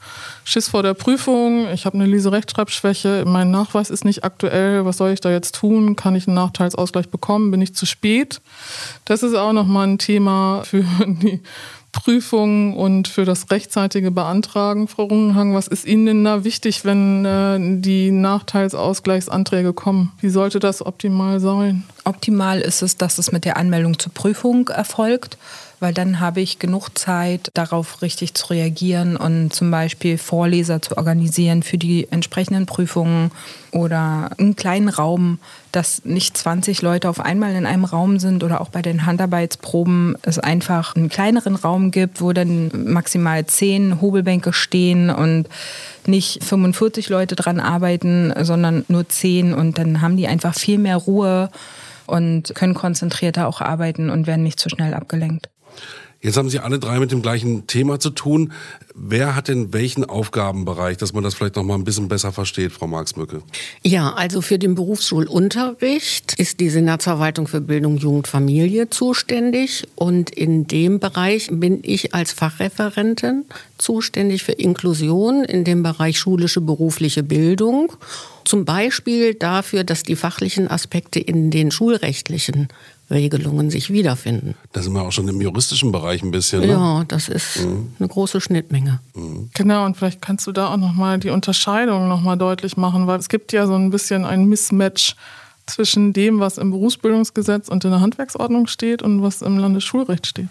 Schiss 0.43 0.69
vor 0.69 0.83
der 0.83 0.93
Prüfung, 0.93 1.67
ich 1.73 1.85
habe 1.85 1.95
eine 1.95 2.05
Leserechtschreibschwäche, 2.05 3.23
mein 3.25 3.49
Nachweis 3.49 3.89
ist 3.89 4.05
nicht 4.05 4.23
aktuell. 4.23 4.85
Was 4.89 4.97
soll 4.97 5.11
ich 5.11 5.21
da 5.21 5.29
jetzt 5.29 5.53
tun? 5.53 5.95
Kann 5.95 6.15
ich 6.15 6.27
einen 6.27 6.33
Nachteilsausgleich 6.33 7.09
bekommen? 7.09 7.51
Bin 7.51 7.61
ich 7.61 7.75
zu 7.75 7.85
spät? 7.85 8.41
Das 9.05 9.21
ist 9.21 9.35
auch 9.35 9.53
nochmal 9.53 9.85
ein 9.85 9.99
Thema 9.99 10.63
für 10.65 10.83
die 11.05 11.41
Prüfung 11.91 12.75
und 12.75 13.07
für 13.07 13.23
das 13.23 13.51
rechtzeitige 13.51 14.09
Beantragen, 14.09 14.87
Frau 14.87 15.03
Rungenhang. 15.03 15.53
Was 15.53 15.67
ist 15.67 15.85
Ihnen 15.85 16.07
denn 16.07 16.23
da 16.23 16.43
wichtig, 16.43 16.85
wenn 16.85 17.23
äh, 17.23 17.57
die 17.81 18.09
Nachteilsausgleichsanträge 18.09 19.73
kommen? 19.73 20.11
Wie 20.21 20.29
sollte 20.29 20.59
das 20.59 20.83
optimal 20.83 21.39
sein? 21.39 21.83
Optimal 22.03 22.59
ist 22.59 22.81
es, 22.81 22.97
dass 22.97 23.19
es 23.19 23.31
mit 23.31 23.45
der 23.45 23.57
Anmeldung 23.57 23.99
zur 23.99 24.11
Prüfung 24.11 24.69
erfolgt 24.69 25.37
weil 25.79 25.93
dann 25.93 26.19
habe 26.19 26.41
ich 26.41 26.59
genug 26.59 26.97
Zeit, 26.97 27.49
darauf 27.53 28.01
richtig 28.01 28.33
zu 28.33 28.47
reagieren 28.47 29.15
und 29.15 29.53
zum 29.53 29.71
Beispiel 29.71 30.17
Vorleser 30.17 30.81
zu 30.81 30.97
organisieren 30.97 31.63
für 31.63 31.77
die 31.77 32.07
entsprechenden 32.11 32.65
Prüfungen 32.65 33.31
oder 33.71 34.31
einen 34.37 34.55
kleinen 34.55 34.89
Raum, 34.89 35.39
dass 35.71 36.03
nicht 36.03 36.35
20 36.35 36.81
Leute 36.81 37.09
auf 37.09 37.19
einmal 37.19 37.53
in 37.55 37.65
einem 37.65 37.85
Raum 37.85 38.19
sind 38.19 38.43
oder 38.43 38.61
auch 38.61 38.69
bei 38.69 38.81
den 38.81 39.05
Handarbeitsproben 39.05 40.17
es 40.23 40.39
einfach 40.39 40.95
einen 40.95 41.09
kleineren 41.09 41.55
Raum 41.55 41.91
gibt, 41.91 42.21
wo 42.21 42.33
dann 42.33 42.71
maximal 42.73 43.45
10 43.45 44.01
Hobelbänke 44.01 44.51
stehen 44.53 45.09
und 45.09 45.47
nicht 46.07 46.43
45 46.43 47.09
Leute 47.09 47.35
dran 47.35 47.59
arbeiten, 47.59 48.33
sondern 48.41 48.83
nur 48.87 49.07
10 49.07 49.53
und 49.53 49.77
dann 49.77 50.01
haben 50.01 50.17
die 50.17 50.27
einfach 50.27 50.55
viel 50.55 50.79
mehr 50.79 50.97
Ruhe 50.97 51.49
und 52.07 52.53
können 52.55 52.73
konzentrierter 52.73 53.47
auch 53.47 53.61
arbeiten 53.61 54.09
und 54.09 54.27
werden 54.27 54.43
nicht 54.43 54.59
zu 54.59 54.69
schnell 54.69 54.93
abgelenkt. 54.93 55.49
Jetzt 56.21 56.35
haben 56.35 56.49
Sie 56.49 56.59
alle 56.59 56.79
drei 56.79 56.99
mit 56.99 57.13
dem 57.13 57.21
gleichen 57.21 57.65
Thema 57.65 57.97
zu 57.97 58.09
tun. 58.09 58.51
Wer 58.93 59.35
hat 59.35 59.47
denn 59.47 59.71
welchen 59.71 60.03
Aufgabenbereich, 60.03 60.97
dass 60.97 61.13
man 61.13 61.23
das 61.23 61.33
vielleicht 61.33 61.55
noch 61.55 61.63
mal 61.63 61.75
ein 61.75 61.85
bisschen 61.85 62.09
besser 62.09 62.33
versteht, 62.33 62.73
Frau 62.73 62.87
Marx-Mücke? 62.87 63.41
Ja, 63.83 64.11
also 64.13 64.41
für 64.41 64.59
den 64.59 64.75
Berufsschulunterricht 64.75 66.33
ist 66.33 66.59
die 66.59 66.69
Senatsverwaltung 66.69 67.47
für 67.47 67.61
Bildung, 67.61 67.97
Jugend, 67.97 68.27
Familie 68.27 68.89
zuständig. 68.89 69.87
Und 69.95 70.29
in 70.29 70.67
dem 70.67 70.99
Bereich 70.99 71.47
bin 71.51 71.79
ich 71.83 72.13
als 72.13 72.33
Fachreferentin 72.33 73.45
zuständig 73.77 74.43
für 74.43 74.51
Inklusion 74.51 75.45
in 75.45 75.63
dem 75.63 75.83
Bereich 75.83 76.19
schulische 76.19 76.59
berufliche 76.59 77.23
Bildung. 77.23 77.93
Zum 78.43 78.65
Beispiel 78.65 79.35
dafür, 79.35 79.85
dass 79.85 80.03
die 80.03 80.17
fachlichen 80.17 80.69
Aspekte 80.69 81.19
in 81.19 81.49
den 81.49 81.71
schulrechtlichen 81.71 82.67
Regelungen 83.09 83.69
sich 83.69 83.91
wiederfinden. 83.91 84.55
Da 84.71 84.81
sind 84.81 84.93
wir 84.93 85.01
auch 85.01 85.11
schon 85.11 85.27
im 85.27 85.41
juristischen 85.41 85.91
Bereich 85.91 86.21
ein 86.21 86.31
bisschen. 86.31 86.61
Ne? 86.61 86.67
Ja, 86.67 87.03
das 87.07 87.27
ist 87.27 87.65
mhm. 87.65 87.93
eine 87.99 88.07
große 88.07 88.39
Schnittmenge. 88.39 88.99
Mhm. 89.15 89.49
Genau, 89.53 89.85
und 89.85 89.97
vielleicht 89.97 90.21
kannst 90.21 90.45
du 90.47 90.51
da 90.51 90.73
auch 90.73 90.77
nochmal 90.77 91.19
die 91.19 91.29
Unterscheidung 91.29 92.07
nochmal 92.07 92.37
deutlich 92.37 92.77
machen, 92.77 93.07
weil 93.07 93.19
es 93.19 93.29
gibt 93.29 93.51
ja 93.51 93.65
so 93.67 93.75
ein 93.75 93.89
bisschen 93.89 94.25
ein 94.25 94.45
Mismatch 94.45 95.15
zwischen 95.65 96.13
dem, 96.13 96.39
was 96.39 96.57
im 96.57 96.71
Berufsbildungsgesetz 96.71 97.67
und 97.67 97.83
in 97.83 97.91
der 97.91 98.01
Handwerksordnung 98.01 98.67
steht 98.67 99.01
und 99.01 99.21
was 99.21 99.41
im 99.41 99.57
Landesschulrecht 99.57 100.27
steht. 100.27 100.49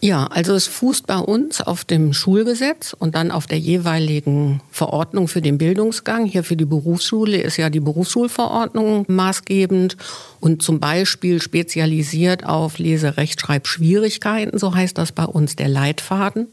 Ja, 0.00 0.26
also 0.26 0.54
es 0.54 0.66
fußt 0.66 1.06
bei 1.06 1.18
uns 1.18 1.60
auf 1.60 1.84
dem 1.84 2.12
Schulgesetz 2.12 2.94
und 2.98 3.14
dann 3.14 3.30
auf 3.30 3.46
der 3.46 3.58
jeweiligen 3.58 4.60
Verordnung 4.70 5.28
für 5.28 5.40
den 5.40 5.56
Bildungsgang. 5.56 6.26
Hier 6.26 6.42
für 6.42 6.56
die 6.56 6.64
Berufsschule 6.64 7.40
ist 7.40 7.56
ja 7.56 7.70
die 7.70 7.80
Berufsschulverordnung 7.80 9.04
maßgebend 9.08 9.96
und 10.40 10.62
zum 10.62 10.80
Beispiel 10.80 11.40
spezialisiert 11.40 12.44
auf 12.44 12.78
Leserechtschreibschwierigkeiten, 12.78 14.58
so 14.58 14.74
heißt 14.74 14.98
das 14.98 15.12
bei 15.12 15.24
uns 15.24 15.54
der 15.54 15.68
Leitfaden. 15.68 16.48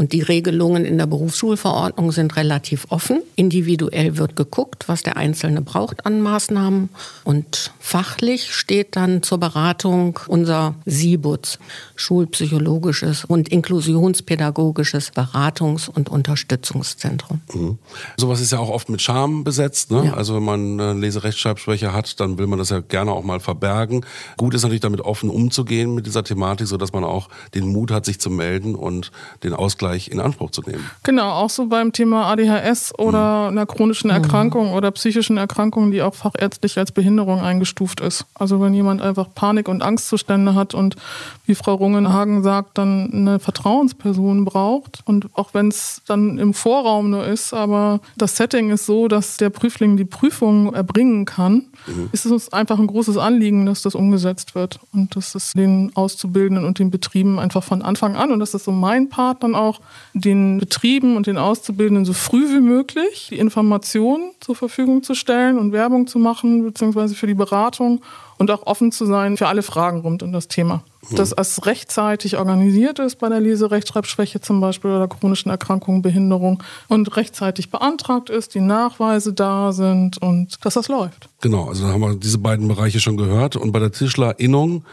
Und 0.00 0.14
die 0.14 0.22
Regelungen 0.22 0.86
in 0.86 0.96
der 0.96 1.04
Berufsschulverordnung 1.04 2.10
sind 2.10 2.34
relativ 2.36 2.86
offen. 2.88 3.20
Individuell 3.36 4.16
wird 4.16 4.34
geguckt, 4.34 4.88
was 4.88 5.02
der 5.02 5.18
Einzelne 5.18 5.60
braucht 5.60 6.06
an 6.06 6.22
Maßnahmen. 6.22 6.88
Und 7.22 7.72
fachlich 7.78 8.54
steht 8.54 8.96
dann 8.96 9.22
zur 9.22 9.36
Beratung 9.36 10.18
unser 10.26 10.74
SIBUZ, 10.86 11.58
Schulpsychologisches 11.96 13.26
und 13.26 13.50
Inklusionspädagogisches 13.50 15.12
Beratungs- 15.12 15.90
und 15.90 16.08
Unterstützungszentrum. 16.08 17.42
Mhm. 17.52 17.76
Sowas 18.16 18.40
ist 18.40 18.52
ja 18.52 18.58
auch 18.58 18.70
oft 18.70 18.88
mit 18.88 19.02
Scham 19.02 19.44
besetzt. 19.44 19.90
Ne? 19.90 20.06
Ja. 20.06 20.14
Also 20.14 20.34
wenn 20.34 20.44
man 20.44 20.80
eine 20.80 20.98
Leserechtschreibschwäche 20.98 21.92
hat, 21.92 22.18
dann 22.20 22.38
will 22.38 22.46
man 22.46 22.58
das 22.58 22.70
ja 22.70 22.80
gerne 22.80 23.12
auch 23.12 23.22
mal 23.22 23.38
verbergen. 23.38 24.06
Gut 24.38 24.54
ist 24.54 24.62
natürlich 24.62 24.80
damit 24.80 25.02
offen 25.02 25.28
umzugehen 25.28 25.94
mit 25.94 26.06
dieser 26.06 26.24
Thematik, 26.24 26.68
sodass 26.68 26.94
man 26.94 27.04
auch 27.04 27.28
den 27.54 27.68
Mut 27.68 27.90
hat, 27.90 28.06
sich 28.06 28.18
zu 28.18 28.30
melden 28.30 28.74
und 28.74 29.12
den 29.42 29.52
Ausgleich 29.52 29.89
in 29.90 30.20
Anspruch 30.20 30.50
zu 30.50 30.62
nehmen. 30.62 30.84
Genau, 31.02 31.30
auch 31.30 31.50
so 31.50 31.66
beim 31.66 31.92
Thema 31.92 32.26
ADHS 32.26 32.98
oder 32.98 33.50
mhm. 33.50 33.58
einer 33.58 33.66
chronischen 33.66 34.10
Erkrankung 34.10 34.68
mhm. 34.68 34.74
oder 34.74 34.90
psychischen 34.90 35.36
Erkrankung, 35.36 35.90
die 35.90 36.02
auch 36.02 36.14
fachärztlich 36.14 36.78
als 36.78 36.92
Behinderung 36.92 37.40
eingestuft 37.40 38.00
ist. 38.00 38.26
Also 38.34 38.60
wenn 38.60 38.74
jemand 38.74 39.02
einfach 39.02 39.28
Panik- 39.34 39.68
und 39.68 39.82
Angstzustände 39.82 40.54
hat 40.54 40.74
und 40.74 40.96
wie 41.46 41.54
Frau 41.54 41.74
Rungenhagen 41.74 42.42
sagt, 42.42 42.78
dann 42.78 43.10
eine 43.12 43.38
Vertrauensperson 43.38 44.44
braucht 44.44 45.00
und 45.04 45.28
auch 45.34 45.54
wenn 45.54 45.68
es 45.68 46.02
dann 46.06 46.38
im 46.38 46.54
Vorraum 46.54 47.10
nur 47.10 47.26
ist, 47.26 47.52
aber 47.54 48.00
das 48.16 48.36
Setting 48.36 48.70
ist 48.70 48.86
so, 48.86 49.08
dass 49.08 49.36
der 49.36 49.50
Prüfling 49.50 49.96
die 49.96 50.04
Prüfung 50.04 50.74
erbringen 50.74 51.24
kann, 51.24 51.66
mhm. 51.86 52.08
ist 52.12 52.26
es 52.26 52.32
uns 52.32 52.52
einfach 52.52 52.78
ein 52.78 52.86
großes 52.86 53.16
Anliegen, 53.16 53.66
dass 53.66 53.82
das 53.82 53.94
umgesetzt 53.94 54.54
wird 54.54 54.80
und 54.92 55.16
dass 55.16 55.34
es 55.34 55.52
den 55.52 55.92
Auszubildenden 55.94 56.64
und 56.64 56.78
den 56.78 56.90
Betrieben 56.90 57.38
einfach 57.38 57.62
von 57.62 57.82
Anfang 57.82 58.16
an, 58.16 58.32
und 58.32 58.40
das 58.40 58.54
ist 58.54 58.64
so 58.64 58.72
mein 58.72 59.08
Part 59.08 59.42
dann 59.42 59.54
auch, 59.54 59.69
den 60.14 60.58
Betrieben 60.58 61.16
und 61.16 61.26
den 61.26 61.38
Auszubildenden 61.38 62.04
so 62.04 62.12
früh 62.12 62.48
wie 62.54 62.60
möglich 62.60 63.28
die 63.30 63.38
Informationen 63.38 64.30
zur 64.40 64.56
Verfügung 64.56 65.02
zu 65.02 65.14
stellen 65.14 65.58
und 65.58 65.72
Werbung 65.72 66.06
zu 66.06 66.18
machen, 66.18 66.64
beziehungsweise 66.64 67.14
für 67.14 67.26
die 67.26 67.34
Beratung 67.34 68.00
und 68.40 68.50
auch 68.50 68.66
offen 68.66 68.90
zu 68.90 69.04
sein 69.04 69.36
für 69.36 69.48
alle 69.48 69.62
Fragen 69.62 70.00
rund 70.00 70.22
um 70.22 70.32
das 70.32 70.48
Thema. 70.48 70.82
Mhm. 71.10 71.16
Dass 71.16 71.32
es 71.32 71.66
rechtzeitig 71.66 72.38
organisiert 72.38 72.98
ist 72.98 73.16
bei 73.16 73.28
der 73.28 73.38
Leserechtschreibschwäche 73.38 74.40
zum 74.40 74.62
Beispiel 74.62 74.90
oder 74.90 75.08
chronischen 75.08 75.50
Erkrankungen, 75.50 76.00
Behinderung 76.00 76.62
und 76.88 77.16
rechtzeitig 77.16 77.70
beantragt 77.70 78.30
ist, 78.30 78.54
die 78.54 78.60
Nachweise 78.60 79.34
da 79.34 79.72
sind 79.72 80.20
und 80.22 80.64
dass 80.64 80.74
das 80.74 80.88
läuft. 80.88 81.28
Genau, 81.42 81.68
also 81.68 81.86
da 81.86 81.92
haben 81.92 82.00
wir 82.00 82.14
diese 82.14 82.38
beiden 82.38 82.66
Bereiche 82.66 83.00
schon 83.00 83.18
gehört. 83.18 83.56
Und 83.56 83.72
bei 83.72 83.78
der 83.78 83.92
Tischlerinnung 83.92 84.84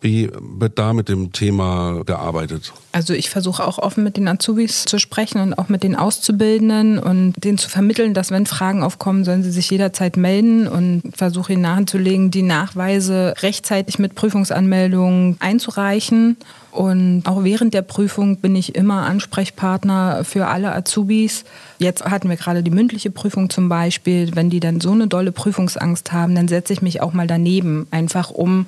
wie 0.00 0.30
wird 0.40 0.78
da 0.78 0.92
mit 0.92 1.08
dem 1.08 1.32
Thema 1.32 2.02
gearbeitet? 2.04 2.72
Also 2.92 3.12
ich 3.12 3.30
versuche 3.30 3.66
auch 3.66 3.78
offen 3.78 4.04
mit 4.04 4.16
den 4.16 4.28
Azubis 4.28 4.84
zu 4.84 4.98
sprechen 4.98 5.40
und 5.40 5.54
auch 5.54 5.68
mit 5.68 5.82
den 5.82 5.96
Auszubildenden 5.96 6.98
und 6.98 7.34
denen 7.42 7.58
zu 7.58 7.68
vermitteln, 7.68 8.14
dass 8.14 8.30
wenn 8.30 8.46
Fragen 8.46 8.82
aufkommen, 8.82 9.24
sollen 9.24 9.42
sie 9.42 9.50
sich 9.50 9.70
jederzeit 9.70 10.16
melden 10.16 10.66
und 10.68 11.02
versuche 11.14 11.52
ihnen 11.52 11.62
nahezulegen, 11.62 12.30
die 12.30 12.42
Nachweise 12.42 13.34
rechtzeitig 13.42 13.98
mit 13.98 14.14
Prüfungsanmeldungen 14.14 15.36
einzureichen. 15.40 16.36
Und 16.76 17.22
auch 17.24 17.42
während 17.42 17.72
der 17.72 17.80
Prüfung 17.80 18.36
bin 18.36 18.54
ich 18.54 18.74
immer 18.74 19.06
Ansprechpartner 19.06 20.24
für 20.24 20.46
alle 20.46 20.74
Azubis. 20.74 21.44
Jetzt 21.78 22.04
hatten 22.04 22.28
wir 22.28 22.36
gerade 22.36 22.62
die 22.62 22.70
mündliche 22.70 23.10
Prüfung 23.10 23.48
zum 23.48 23.70
Beispiel. 23.70 24.36
Wenn 24.36 24.50
die 24.50 24.60
dann 24.60 24.82
so 24.82 24.92
eine 24.92 25.06
dolle 25.06 25.32
Prüfungsangst 25.32 26.12
haben, 26.12 26.34
dann 26.34 26.48
setze 26.48 26.74
ich 26.74 26.82
mich 26.82 27.00
auch 27.00 27.14
mal 27.14 27.26
daneben, 27.26 27.86
einfach 27.90 28.30
um 28.30 28.66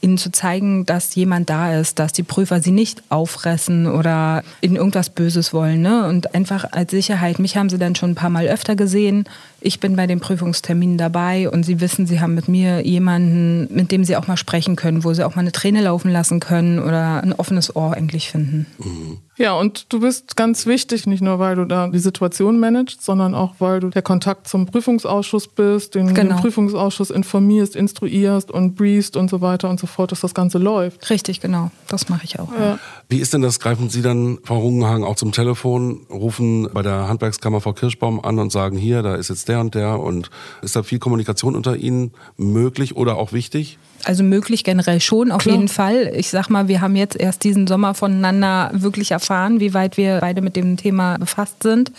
ihnen 0.00 0.18
zu 0.18 0.30
zeigen, 0.30 0.86
dass 0.86 1.14
jemand 1.14 1.50
da 1.50 1.78
ist, 1.78 1.98
dass 1.98 2.12
die 2.12 2.22
Prüfer 2.22 2.60
sie 2.60 2.70
nicht 2.70 3.02
auffressen 3.08 3.86
oder 3.86 4.42
in 4.60 4.76
irgendwas 4.76 5.10
Böses 5.10 5.52
wollen. 5.52 5.82
Ne? 5.82 6.06
Und 6.06 6.34
einfach 6.34 6.72
als 6.72 6.90
Sicherheit, 6.90 7.38
mich 7.38 7.56
haben 7.56 7.68
sie 7.68 7.78
dann 7.78 7.94
schon 7.94 8.10
ein 8.10 8.14
paar 8.14 8.30
Mal 8.30 8.46
öfter 8.46 8.76
gesehen. 8.76 9.24
Ich 9.60 9.80
bin 9.80 9.96
bei 9.96 10.06
den 10.06 10.20
Prüfungsterminen 10.20 10.98
dabei 10.98 11.50
und 11.50 11.64
sie 11.64 11.80
wissen, 11.80 12.06
sie 12.06 12.20
haben 12.20 12.34
mit 12.34 12.48
mir 12.48 12.86
jemanden, 12.86 13.68
mit 13.74 13.90
dem 13.90 14.04
sie 14.04 14.16
auch 14.16 14.26
mal 14.28 14.36
sprechen 14.36 14.76
können, 14.76 15.04
wo 15.04 15.12
sie 15.12 15.24
auch 15.24 15.34
mal 15.34 15.40
eine 15.40 15.52
Träne 15.52 15.82
laufen 15.82 16.10
lassen 16.10 16.40
können 16.40 16.78
oder 16.78 17.22
ein 17.22 17.32
offenes 17.32 17.74
Ohr 17.74 17.94
eigentlich 17.94 18.30
finden. 18.30 18.66
Mhm. 18.78 19.18
Ja, 19.38 19.52
und 19.52 19.92
du 19.92 20.00
bist 20.00 20.36
ganz 20.36 20.66
wichtig, 20.66 21.06
nicht 21.06 21.22
nur 21.22 21.38
weil 21.38 21.54
du 21.54 21.64
da 21.64 21.86
die 21.86 22.00
Situation 22.00 22.58
managst, 22.58 23.04
sondern 23.04 23.36
auch 23.36 23.54
weil 23.60 23.78
du 23.78 23.88
der 23.88 24.02
Kontakt 24.02 24.48
zum 24.48 24.66
Prüfungsausschuss 24.66 25.46
bist, 25.46 25.94
den, 25.94 26.12
genau. 26.12 26.34
den 26.34 26.40
Prüfungsausschuss 26.40 27.10
informierst, 27.10 27.76
instruierst 27.76 28.50
und 28.50 28.74
briefst 28.74 29.16
und 29.16 29.30
so 29.30 29.40
weiter 29.40 29.70
und 29.70 29.78
so 29.78 29.86
fort, 29.86 30.10
dass 30.10 30.20
das 30.20 30.34
Ganze 30.34 30.58
läuft. 30.58 31.08
Richtig, 31.08 31.40
genau. 31.40 31.70
Das 31.86 32.08
mache 32.08 32.24
ich 32.24 32.40
auch. 32.40 32.48
Ja. 32.58 32.80
Wie 33.08 33.18
ist 33.18 33.32
denn 33.32 33.40
das? 33.40 33.60
Greifen 33.60 33.88
Sie 33.88 34.02
dann, 34.02 34.38
Frau 34.42 34.58
Rungenhagen, 34.58 35.04
auch 35.04 35.16
zum 35.16 35.30
Telefon, 35.30 36.00
rufen 36.10 36.68
bei 36.72 36.82
der 36.82 37.08
Handwerkskammer 37.08 37.60
Frau 37.60 37.72
Kirschbaum 37.72 38.22
an 38.24 38.40
und 38.40 38.50
sagen, 38.50 38.76
hier, 38.76 39.02
da 39.02 39.14
ist 39.14 39.30
jetzt 39.30 39.47
der 39.48 39.60
und 39.60 39.74
der 39.74 39.98
und 39.98 40.30
ist 40.62 40.76
da 40.76 40.82
viel 40.82 40.98
Kommunikation 40.98 41.56
unter 41.56 41.76
Ihnen 41.76 42.12
möglich 42.36 42.96
oder 42.96 43.16
auch 43.16 43.32
wichtig? 43.32 43.78
Also 44.04 44.22
möglich 44.22 44.62
generell 44.62 45.00
schon, 45.00 45.32
auf 45.32 45.42
Klar. 45.42 45.56
jeden 45.56 45.68
Fall. 45.68 46.12
Ich 46.14 46.30
sag 46.30 46.48
mal, 46.50 46.68
wir 46.68 46.80
haben 46.80 46.94
jetzt 46.94 47.18
erst 47.18 47.42
diesen 47.42 47.66
Sommer 47.66 47.94
voneinander 47.94 48.70
wirklich 48.72 49.10
erfahren, 49.10 49.58
wie 49.60 49.74
weit 49.74 49.96
wir 49.96 50.18
beide 50.20 50.40
mit 50.40 50.54
dem 50.54 50.76
Thema 50.76 51.18
befasst 51.18 51.62
sind. 51.62 51.90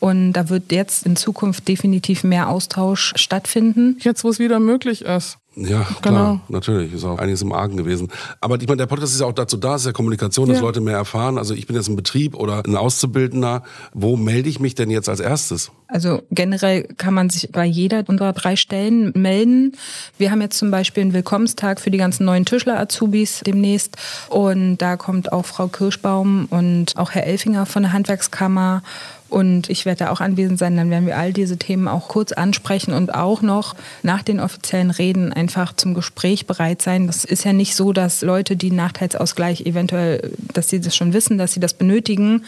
Und 0.00 0.32
da 0.32 0.48
wird 0.48 0.72
jetzt 0.72 1.06
in 1.06 1.16
Zukunft 1.16 1.68
definitiv 1.68 2.24
mehr 2.24 2.48
Austausch 2.48 3.12
stattfinden. 3.16 3.98
Jetzt, 4.00 4.24
wo 4.24 4.28
es 4.28 4.38
wieder 4.38 4.60
möglich 4.60 5.02
ist. 5.02 5.38
Ja, 5.56 5.86
klar, 6.02 6.02
genau. 6.02 6.40
natürlich. 6.48 6.92
Ist 6.92 7.04
auch 7.04 7.18
einiges 7.18 7.40
im 7.40 7.52
Argen 7.52 7.78
gewesen. 7.78 8.08
Aber 8.42 8.60
ich 8.60 8.68
meine, 8.68 8.76
der 8.76 8.86
Podcast 8.86 9.14
ist 9.14 9.20
ja 9.20 9.26
auch 9.26 9.32
dazu 9.32 9.56
da, 9.56 9.76
es 9.76 9.82
ist 9.82 9.86
ja 9.86 9.92
Kommunikation, 9.92 10.48
dass 10.48 10.58
ja. 10.58 10.62
Leute 10.62 10.82
mehr 10.82 10.96
erfahren. 10.96 11.38
Also 11.38 11.54
ich 11.54 11.66
bin 11.66 11.74
jetzt 11.76 11.88
ein 11.88 11.96
Betrieb 11.96 12.34
oder 12.34 12.62
ein 12.66 12.76
Auszubildender. 12.76 13.62
Wo 13.94 14.18
melde 14.18 14.50
ich 14.50 14.60
mich 14.60 14.74
denn 14.74 14.90
jetzt 14.90 15.08
als 15.08 15.20
erstes? 15.20 15.70
Also 15.88 16.22
generell 16.30 16.82
kann 16.98 17.14
man 17.14 17.30
sich 17.30 17.50
bei 17.52 17.64
jeder 17.64 18.04
unserer 18.06 18.34
drei 18.34 18.56
Stellen 18.56 19.12
melden. 19.14 19.72
Wir 20.18 20.30
haben 20.30 20.42
jetzt 20.42 20.58
zum 20.58 20.70
Beispiel 20.70 21.02
einen 21.02 21.14
Willkommenstag 21.14 21.80
für 21.80 21.90
die 21.90 21.98
ganzen 21.98 22.26
neuen 22.26 22.44
Tischler-Azubis 22.44 23.40
demnächst. 23.46 23.96
Und 24.28 24.76
da 24.78 24.98
kommt 24.98 25.32
auch 25.32 25.46
Frau 25.46 25.68
Kirschbaum 25.68 26.48
und 26.50 26.98
auch 26.98 27.12
Herr 27.12 27.24
Elfinger 27.24 27.64
von 27.64 27.82
der 27.82 27.94
Handwerkskammer 27.94 28.82
und 29.28 29.68
ich 29.70 29.84
werde 29.86 30.04
da 30.04 30.10
auch 30.10 30.20
anwesend 30.20 30.58
sein. 30.58 30.76
Dann 30.76 30.90
werden 30.90 31.06
wir 31.06 31.18
all 31.18 31.32
diese 31.32 31.56
Themen 31.56 31.88
auch 31.88 32.08
kurz 32.08 32.32
ansprechen 32.32 32.92
und 32.92 33.14
auch 33.14 33.42
noch 33.42 33.74
nach 34.02 34.22
den 34.22 34.38
offiziellen 34.38 34.90
Reden 34.90 35.32
einfach 35.32 35.74
zum 35.74 35.94
Gespräch 35.94 36.46
bereit 36.46 36.80
sein. 36.80 37.06
Das 37.06 37.24
ist 37.24 37.44
ja 37.44 37.52
nicht 37.52 37.74
so, 37.74 37.92
dass 37.92 38.22
Leute, 38.22 38.56
die 38.56 38.70
Nachteilsausgleich 38.70 39.62
eventuell, 39.62 40.32
dass 40.52 40.68
sie 40.68 40.80
das 40.80 40.94
schon 40.94 41.12
wissen, 41.12 41.38
dass 41.38 41.52
sie 41.52 41.60
das 41.60 41.74
benötigen, 41.74 42.44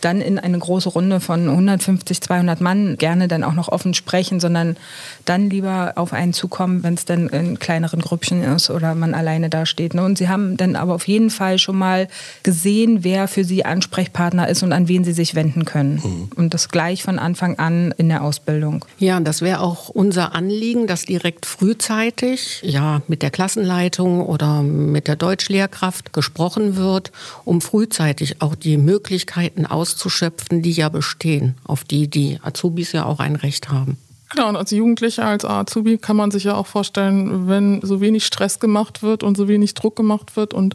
dann 0.00 0.20
in 0.20 0.38
eine 0.38 0.58
große 0.58 0.88
Runde 0.88 1.20
von 1.20 1.48
150, 1.48 2.20
200 2.20 2.60
Mann 2.60 2.96
gerne 2.98 3.28
dann 3.28 3.44
auch 3.44 3.54
noch 3.54 3.68
offen 3.68 3.94
sprechen, 3.94 4.40
sondern 4.40 4.76
dann 5.24 5.48
lieber 5.48 5.92
auf 5.94 6.12
einen 6.12 6.32
zukommen, 6.32 6.82
wenn 6.82 6.94
es 6.94 7.04
dann 7.04 7.28
in 7.28 7.58
kleineren 7.58 8.00
Grüppchen 8.00 8.42
ist 8.42 8.68
oder 8.70 8.94
man 8.94 9.14
alleine 9.14 9.48
da 9.48 9.64
steht. 9.64 9.94
Ne? 9.94 10.04
Und 10.04 10.18
sie 10.18 10.28
haben 10.28 10.56
dann 10.56 10.74
aber 10.74 10.94
auf 10.94 11.06
jeden 11.06 11.30
Fall 11.30 11.58
schon 11.58 11.76
mal 11.76 12.08
gesehen, 12.42 13.04
wer 13.04 13.28
für 13.28 13.44
sie 13.44 13.64
Ansprechpartner 13.64 14.48
ist 14.48 14.62
und 14.62 14.72
an 14.72 14.88
wen 14.88 15.04
sie 15.04 15.12
sich 15.12 15.34
wenden 15.34 15.64
können. 15.64 16.00
Mhm. 16.02 16.15
Und 16.36 16.54
das 16.54 16.68
gleich 16.68 17.02
von 17.02 17.18
Anfang 17.18 17.58
an 17.58 17.92
in 17.96 18.08
der 18.08 18.22
Ausbildung. 18.22 18.84
Ja, 18.98 19.18
das 19.20 19.42
wäre 19.42 19.60
auch 19.60 19.88
unser 19.88 20.34
Anliegen, 20.34 20.86
dass 20.86 21.04
direkt 21.04 21.46
frühzeitig 21.46 22.60
ja 22.62 23.02
mit 23.08 23.22
der 23.22 23.30
Klassenleitung 23.30 24.24
oder 24.24 24.62
mit 24.62 25.08
der 25.08 25.16
Deutschlehrkraft 25.16 26.12
gesprochen 26.12 26.76
wird, 26.76 27.12
um 27.44 27.60
frühzeitig 27.60 28.42
auch 28.42 28.54
die 28.54 28.76
Möglichkeiten 28.76 29.66
auszuschöpfen, 29.66 30.62
die 30.62 30.72
ja 30.72 30.88
bestehen, 30.88 31.54
auf 31.64 31.84
die 31.84 32.08
die 32.08 32.38
Azubis 32.42 32.92
ja 32.92 33.04
auch 33.04 33.20
ein 33.20 33.36
Recht 33.36 33.68
haben. 33.70 33.98
Genau, 34.28 34.48
und 34.48 34.56
als 34.56 34.72
Jugendlicher, 34.72 35.24
als 35.24 35.44
Azubi 35.44 35.98
kann 35.98 36.16
man 36.16 36.32
sich 36.32 36.44
ja 36.44 36.54
auch 36.56 36.66
vorstellen, 36.66 37.48
wenn 37.48 37.80
so 37.82 38.00
wenig 38.00 38.26
Stress 38.26 38.58
gemacht 38.58 39.04
wird 39.04 39.22
und 39.22 39.36
so 39.36 39.46
wenig 39.46 39.74
Druck 39.74 39.94
gemacht 39.94 40.36
wird 40.36 40.52
und 40.52 40.74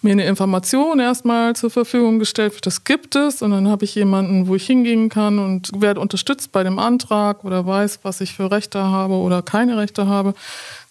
mir 0.00 0.12
eine 0.12 0.24
Information 0.26 1.00
erstmal 1.00 1.56
zur 1.56 1.70
Verfügung 1.70 2.20
gestellt 2.20 2.54
wird, 2.54 2.66
das 2.66 2.84
gibt 2.84 3.16
es. 3.16 3.42
Und 3.42 3.50
dann 3.50 3.68
habe 3.68 3.84
ich 3.84 3.96
jemanden, 3.96 4.46
wo 4.46 4.54
ich 4.54 4.66
hingehen 4.66 5.08
kann 5.08 5.40
und 5.40 5.70
werde 5.80 5.98
unterstützt 5.98 6.52
bei 6.52 6.62
dem 6.62 6.78
Antrag 6.78 7.42
oder 7.42 7.66
weiß, 7.66 8.00
was 8.04 8.20
ich 8.20 8.34
für 8.34 8.52
Rechte 8.52 8.80
habe 8.80 9.14
oder 9.14 9.42
keine 9.42 9.76
Rechte 9.76 10.06
habe, 10.06 10.34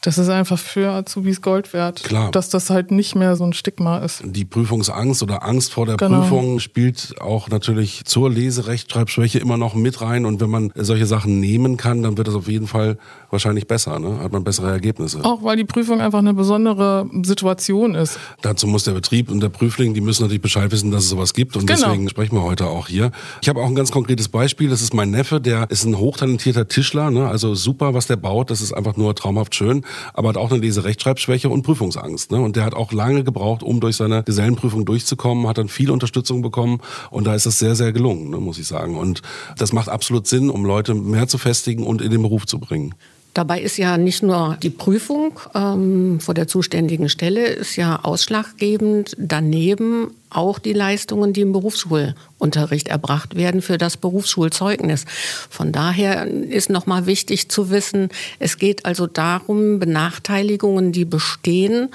das 0.03 0.17
ist 0.17 0.27
einfach 0.27 0.59
für 0.59 0.91
Azubis 0.91 1.41
Gold 1.41 1.71
wert. 1.71 2.03
Klar. 2.03 2.29
Dass 2.31 2.49
das 2.49 2.69
halt 2.69 2.91
nicht 2.91 3.15
mehr 3.15 3.37
so 3.37 3.45
ein 3.45 3.53
Stigma 3.53 3.99
ist. 3.99 4.21
Die 4.25 4.43
Prüfungsangst 4.43 5.23
oder 5.23 5.45
Angst 5.45 5.71
vor 5.71 5.85
der 5.85 5.95
genau. 5.95 6.19
Prüfung 6.19 6.59
spielt 6.59 7.15
auch 7.21 7.47
natürlich 7.47 8.03
zur 8.03 8.29
Leserechtschreibschwäche 8.29 9.39
immer 9.39 9.55
noch 9.55 9.75
mit 9.75 10.01
rein. 10.01 10.25
Und 10.25 10.41
wenn 10.41 10.49
man 10.49 10.73
solche 10.75 11.05
Sachen 11.05 11.39
nehmen 11.39 11.77
kann, 11.77 12.03
dann 12.03 12.17
wird 12.17 12.27
es 12.27 12.35
auf 12.35 12.49
jeden 12.49 12.67
Fall 12.67 12.97
wahrscheinlich 13.29 13.65
besser. 13.65 13.97
Ne? 13.97 14.19
Hat 14.19 14.33
man 14.33 14.43
bessere 14.43 14.69
Ergebnisse. 14.71 15.23
Auch 15.23 15.41
weil 15.41 15.55
die 15.55 15.63
Prüfung 15.63 16.01
einfach 16.01 16.19
eine 16.19 16.33
besondere 16.33 17.09
Situation 17.23 17.95
ist. 17.95 18.19
Dazu 18.41 18.67
muss 18.67 18.83
der 18.83 18.91
Betrieb 18.91 19.31
und 19.31 19.39
der 19.39 19.49
Prüfling, 19.49 19.93
die 19.93 20.01
müssen 20.01 20.23
natürlich 20.23 20.41
Bescheid 20.41 20.69
wissen, 20.71 20.91
dass 20.91 21.05
es 21.05 21.09
sowas 21.11 21.33
gibt. 21.33 21.55
Und 21.55 21.65
genau. 21.65 21.79
deswegen 21.79 22.09
sprechen 22.09 22.35
wir 22.35 22.43
heute 22.43 22.67
auch 22.67 22.89
hier. 22.89 23.11
Ich 23.41 23.47
habe 23.47 23.61
auch 23.61 23.67
ein 23.67 23.75
ganz 23.75 23.91
konkretes 23.91 24.27
Beispiel. 24.27 24.69
Das 24.69 24.81
ist 24.81 24.93
mein 24.93 25.11
Neffe, 25.11 25.39
der 25.39 25.71
ist 25.71 25.85
ein 25.85 25.97
hochtalentierter 25.97 26.67
Tischler. 26.67 27.09
Ne? 27.09 27.25
Also 27.25 27.55
super, 27.55 27.93
was 27.93 28.07
der 28.07 28.17
baut. 28.17 28.51
Das 28.51 28.59
ist 28.59 28.73
einfach 28.73 28.97
nur 28.97 29.15
traumhaft 29.15 29.55
schön 29.55 29.85
aber 30.13 30.29
hat 30.29 30.37
auch 30.37 30.51
eine 30.51 30.59
Leserechtschreibschwäche 30.61 31.49
und 31.49 31.63
Prüfungsangst. 31.63 32.31
Ne? 32.31 32.39
Und 32.39 32.55
der 32.55 32.65
hat 32.65 32.73
auch 32.73 32.91
lange 32.91 33.23
gebraucht, 33.23 33.63
um 33.63 33.79
durch 33.79 33.95
seine 33.95 34.23
Gesellenprüfung 34.23 34.85
durchzukommen, 34.85 35.47
hat 35.47 35.57
dann 35.57 35.67
viel 35.67 35.91
Unterstützung 35.91 36.41
bekommen 36.41 36.81
und 37.09 37.25
da 37.25 37.35
ist 37.35 37.45
das 37.45 37.59
sehr, 37.59 37.75
sehr 37.75 37.91
gelungen, 37.91 38.29
ne, 38.29 38.37
muss 38.37 38.59
ich 38.59 38.67
sagen. 38.67 38.97
Und 38.97 39.21
das 39.57 39.73
macht 39.73 39.89
absolut 39.89 40.27
Sinn, 40.27 40.49
um 40.49 40.65
Leute 40.65 40.93
mehr 40.93 41.27
zu 41.27 41.37
festigen 41.37 41.85
und 41.85 42.01
in 42.01 42.11
den 42.11 42.21
Beruf 42.21 42.45
zu 42.45 42.59
bringen. 42.59 42.95
Dabei 43.33 43.61
ist 43.61 43.77
ja 43.77 43.97
nicht 43.97 44.21
nur 44.21 44.57
die 44.61 44.69
Prüfung 44.69 45.39
ähm, 45.55 46.19
vor 46.19 46.35
der 46.35 46.47
zuständigen 46.47 47.09
Stelle 47.09 47.47
ist 47.47 47.75
ja 47.75 47.99
ausschlaggebend, 48.03 49.15
daneben 49.17 50.11
auch 50.29 50.59
die 50.59 50.73
Leistungen, 50.73 51.33
die 51.33 51.41
im 51.41 51.51
Berufsschulunterricht 51.51 52.89
erbracht 52.89 53.35
werden 53.35 53.63
für 53.63 53.79
das 53.79 53.97
Berufsschulzeugnis. 53.97 55.05
Von 55.49 55.71
daher 55.71 56.27
ist 56.27 56.69
nochmal 56.69 57.07
wichtig 57.07 57.49
zu 57.49 57.71
wissen, 57.71 58.09
es 58.37 58.57
geht 58.57 58.85
also 58.85 59.07
darum, 59.07 59.79
Benachteiligungen, 59.79 60.91
die 60.91 61.05
bestehen, 61.05 61.89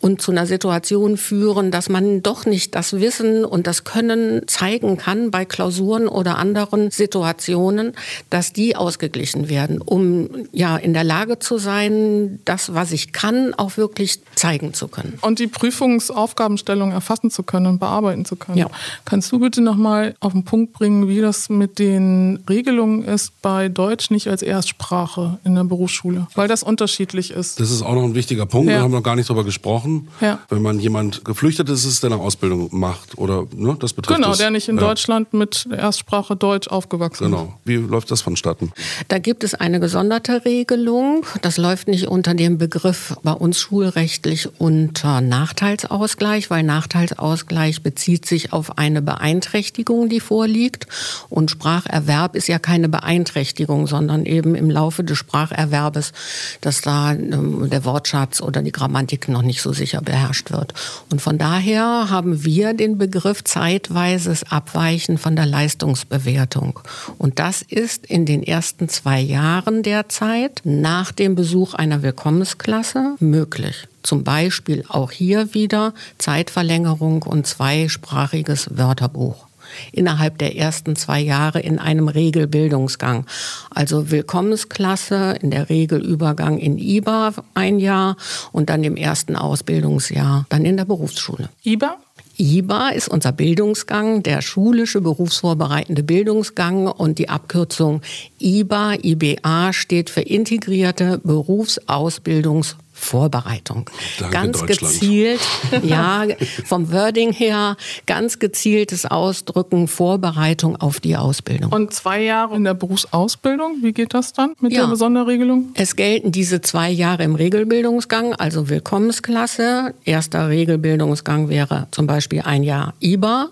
und 0.00 0.22
zu 0.22 0.30
einer 0.30 0.46
Situation 0.46 1.16
führen, 1.16 1.70
dass 1.70 1.88
man 1.88 2.22
doch 2.22 2.46
nicht 2.46 2.74
das 2.74 2.94
Wissen 2.94 3.44
und 3.44 3.66
das 3.66 3.84
Können 3.84 4.46
zeigen 4.46 4.96
kann 4.96 5.30
bei 5.30 5.44
Klausuren 5.44 6.08
oder 6.08 6.38
anderen 6.38 6.90
Situationen, 6.90 7.92
dass 8.30 8.52
die 8.52 8.76
ausgeglichen 8.76 9.48
werden, 9.48 9.80
um 9.80 10.28
ja 10.52 10.76
in 10.76 10.92
der 10.92 11.04
Lage 11.04 11.38
zu 11.38 11.58
sein, 11.58 12.38
das, 12.44 12.74
was 12.74 12.92
ich 12.92 13.12
kann, 13.12 13.54
auch 13.54 13.76
wirklich 13.76 14.20
zeigen 14.34 14.72
zu 14.72 14.88
können. 14.88 15.18
Und 15.20 15.40
die 15.40 15.48
Prüfungsaufgabenstellung 15.48 16.92
erfassen 16.92 17.30
zu 17.30 17.42
können 17.42 17.66
und 17.66 17.78
bearbeiten 17.80 18.24
zu 18.24 18.36
können. 18.36 18.58
Ja. 18.58 18.70
Kannst 19.04 19.32
du 19.32 19.40
bitte 19.40 19.60
nochmal 19.60 20.14
auf 20.20 20.32
den 20.32 20.44
Punkt 20.44 20.72
bringen, 20.72 21.08
wie 21.08 21.20
das 21.20 21.48
mit 21.48 21.78
den 21.78 22.44
Regelungen 22.48 23.04
ist 23.04 23.32
bei 23.42 23.68
Deutsch 23.68 24.10
nicht 24.10 24.28
als 24.28 24.42
Erstsprache 24.42 25.38
in 25.44 25.54
der 25.54 25.64
Berufsschule? 25.64 26.28
Weil 26.34 26.48
das 26.48 26.62
unterschiedlich 26.62 27.32
ist. 27.32 27.58
Das 27.58 27.70
ist 27.70 27.82
auch 27.82 27.94
noch 27.94 28.04
ein 28.04 28.14
wichtiger 28.14 28.46
Punkt, 28.46 28.70
ja. 28.70 28.76
wir 28.78 28.82
haben 28.82 28.92
noch 28.92 29.02
gar 29.02 29.16
nicht 29.16 29.28
darüber 29.28 29.44
gesprochen 29.44 29.87
machen, 29.88 30.08
ja. 30.20 30.38
wenn 30.48 30.62
man 30.62 30.78
jemand 30.78 31.24
Geflüchtetes 31.24 31.84
ist, 31.84 32.02
der 32.02 32.12
eine 32.12 32.20
Ausbildung 32.20 32.68
macht 32.72 33.18
oder 33.18 33.46
ne, 33.54 33.76
das 33.78 33.92
betrifft 33.92 34.16
Genau, 34.16 34.30
das. 34.30 34.38
der 34.38 34.50
nicht 34.50 34.68
in 34.68 34.76
ja. 34.76 34.82
Deutschland 34.82 35.32
mit 35.32 35.68
Erstsprache 35.70 36.36
Deutsch 36.36 36.68
aufgewachsen 36.68 37.24
ist. 37.24 37.30
Genau. 37.30 37.54
Wie 37.64 37.76
läuft 37.76 38.10
das 38.10 38.20
vonstatten? 38.20 38.72
Da 39.08 39.18
gibt 39.18 39.44
es 39.44 39.54
eine 39.54 39.80
gesonderte 39.80 40.44
Regelung. 40.44 41.24
Das 41.42 41.56
läuft 41.56 41.88
nicht 41.88 42.08
unter 42.08 42.34
dem 42.34 42.58
Begriff 42.58 43.16
bei 43.22 43.32
uns 43.32 43.58
schulrechtlich 43.58 44.48
unter 44.60 45.20
Nachteilsausgleich, 45.20 46.50
weil 46.50 46.62
Nachteilsausgleich 46.62 47.82
bezieht 47.82 48.26
sich 48.26 48.52
auf 48.52 48.78
eine 48.78 49.02
Beeinträchtigung, 49.02 50.08
die 50.08 50.20
vorliegt. 50.20 50.86
Und 51.28 51.50
Spracherwerb 51.50 52.36
ist 52.36 52.48
ja 52.48 52.58
keine 52.58 52.88
Beeinträchtigung, 52.88 53.86
sondern 53.86 54.26
eben 54.26 54.54
im 54.54 54.70
Laufe 54.70 55.04
des 55.04 55.18
Spracherwerbes, 55.18 56.12
dass 56.60 56.80
da 56.80 57.12
ähm, 57.12 57.68
der 57.70 57.84
Wortschatz 57.84 58.40
oder 58.40 58.62
die 58.62 58.72
Grammatik 58.72 59.28
noch 59.28 59.42
nicht 59.42 59.62
so 59.62 59.72
sicher 59.78 60.02
beherrscht 60.02 60.50
wird. 60.50 60.74
Und 61.10 61.22
von 61.22 61.38
daher 61.38 62.10
haben 62.10 62.44
wir 62.44 62.74
den 62.74 62.98
Begriff 62.98 63.42
zeitweises 63.44 64.44
Abweichen 64.50 65.16
von 65.16 65.34
der 65.36 65.46
Leistungsbewertung. 65.46 66.80
Und 67.16 67.38
das 67.38 67.62
ist 67.62 68.04
in 68.06 68.26
den 68.26 68.42
ersten 68.42 68.90
zwei 68.90 69.20
Jahren 69.20 69.82
der 69.82 70.10
Zeit 70.10 70.60
nach 70.64 71.12
dem 71.12 71.34
Besuch 71.34 71.72
einer 71.74 72.02
Willkommensklasse 72.02 73.14
möglich. 73.20 73.88
Zum 74.02 74.24
Beispiel 74.24 74.84
auch 74.88 75.10
hier 75.10 75.54
wieder 75.54 75.94
Zeitverlängerung 76.18 77.22
und 77.22 77.46
zweisprachiges 77.46 78.68
Wörterbuch 78.76 79.47
innerhalb 79.92 80.38
der 80.38 80.56
ersten 80.56 80.96
zwei 80.96 81.20
Jahre 81.20 81.60
in 81.60 81.78
einem 81.78 82.08
Regelbildungsgang. 82.08 83.26
Also 83.70 84.10
Willkommensklasse, 84.10 85.36
in 85.40 85.50
der 85.50 85.68
Regel 85.68 86.00
Übergang 86.00 86.58
in 86.58 86.78
IBA 86.78 87.34
ein 87.54 87.78
Jahr 87.78 88.16
und 88.52 88.70
dann 88.70 88.84
im 88.84 88.96
ersten 88.96 89.36
Ausbildungsjahr 89.36 90.46
dann 90.48 90.64
in 90.64 90.76
der 90.76 90.84
Berufsschule. 90.84 91.48
IBA? 91.64 91.96
IBA 92.40 92.90
ist 92.90 93.08
unser 93.08 93.32
Bildungsgang, 93.32 94.22
der 94.22 94.42
schulische 94.42 95.00
berufsvorbereitende 95.00 96.04
Bildungsgang 96.04 96.86
und 96.86 97.18
die 97.18 97.28
Abkürzung 97.28 98.00
IBA, 98.40 98.94
IBA 99.02 99.72
steht 99.72 100.08
für 100.08 100.20
integrierte 100.20 101.20
Berufsausbildungs- 101.24 102.76
Vorbereitung. 102.98 103.88
Danke 104.18 104.32
ganz 104.32 104.66
gezielt, 104.66 105.40
ja, 105.82 106.26
vom 106.64 106.92
Wording 106.92 107.32
her, 107.32 107.76
ganz 108.06 108.38
gezieltes 108.38 109.06
Ausdrücken, 109.06 109.88
Vorbereitung 109.88 110.76
auf 110.76 111.00
die 111.00 111.16
Ausbildung. 111.16 111.72
Und 111.72 111.94
zwei 111.94 112.22
Jahre 112.22 112.56
in 112.56 112.64
der 112.64 112.74
Berufsausbildung, 112.74 113.78
wie 113.82 113.92
geht 113.92 114.14
das 114.14 114.32
dann 114.32 114.54
mit 114.60 114.72
ja. 114.72 114.82
der 114.82 114.88
Besonderregelung? 114.88 115.70
Es 115.74 115.96
gelten 115.96 116.32
diese 116.32 116.60
zwei 116.60 116.90
Jahre 116.90 117.22
im 117.22 117.34
Regelbildungsgang, 117.34 118.34
also 118.34 118.68
Willkommensklasse. 118.68 119.94
Erster 120.04 120.48
Regelbildungsgang 120.48 121.48
wäre 121.48 121.86
zum 121.92 122.06
Beispiel 122.06 122.42
ein 122.42 122.62
Jahr 122.62 122.94
IBA. 123.00 123.48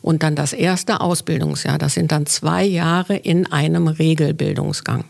Und 0.00 0.24
dann 0.24 0.34
das 0.34 0.52
erste 0.52 1.00
Ausbildungsjahr. 1.00 1.78
Das 1.78 1.94
sind 1.94 2.10
dann 2.10 2.26
zwei 2.26 2.64
Jahre 2.64 3.16
in 3.16 3.50
einem 3.50 3.86
Regelbildungsgang. 3.86 5.04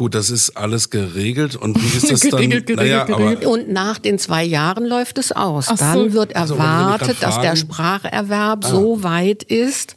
Gut, 0.00 0.14
das 0.14 0.30
ist 0.30 0.56
alles 0.56 0.88
geregelt. 0.88 1.56
Und 1.56 1.76
wie 1.76 1.94
ist 1.94 2.10
das 2.10 2.20
dann? 2.20 2.40
geregelt, 2.40 2.70
naja, 2.74 3.04
geregelt. 3.04 3.44
Und 3.44 3.70
nach 3.70 3.98
den 3.98 4.18
zwei 4.18 4.42
Jahren 4.42 4.86
läuft 4.86 5.18
es 5.18 5.30
aus. 5.30 5.66
So. 5.66 5.74
Dann 5.74 6.14
wird 6.14 6.34
also, 6.36 6.54
erwartet, 6.54 7.22
also, 7.22 7.26
dass 7.26 7.40
der 7.42 7.54
Spracherwerb 7.54 8.64
ah. 8.64 8.68
so 8.70 9.02
weit 9.02 9.42
ist, 9.42 9.96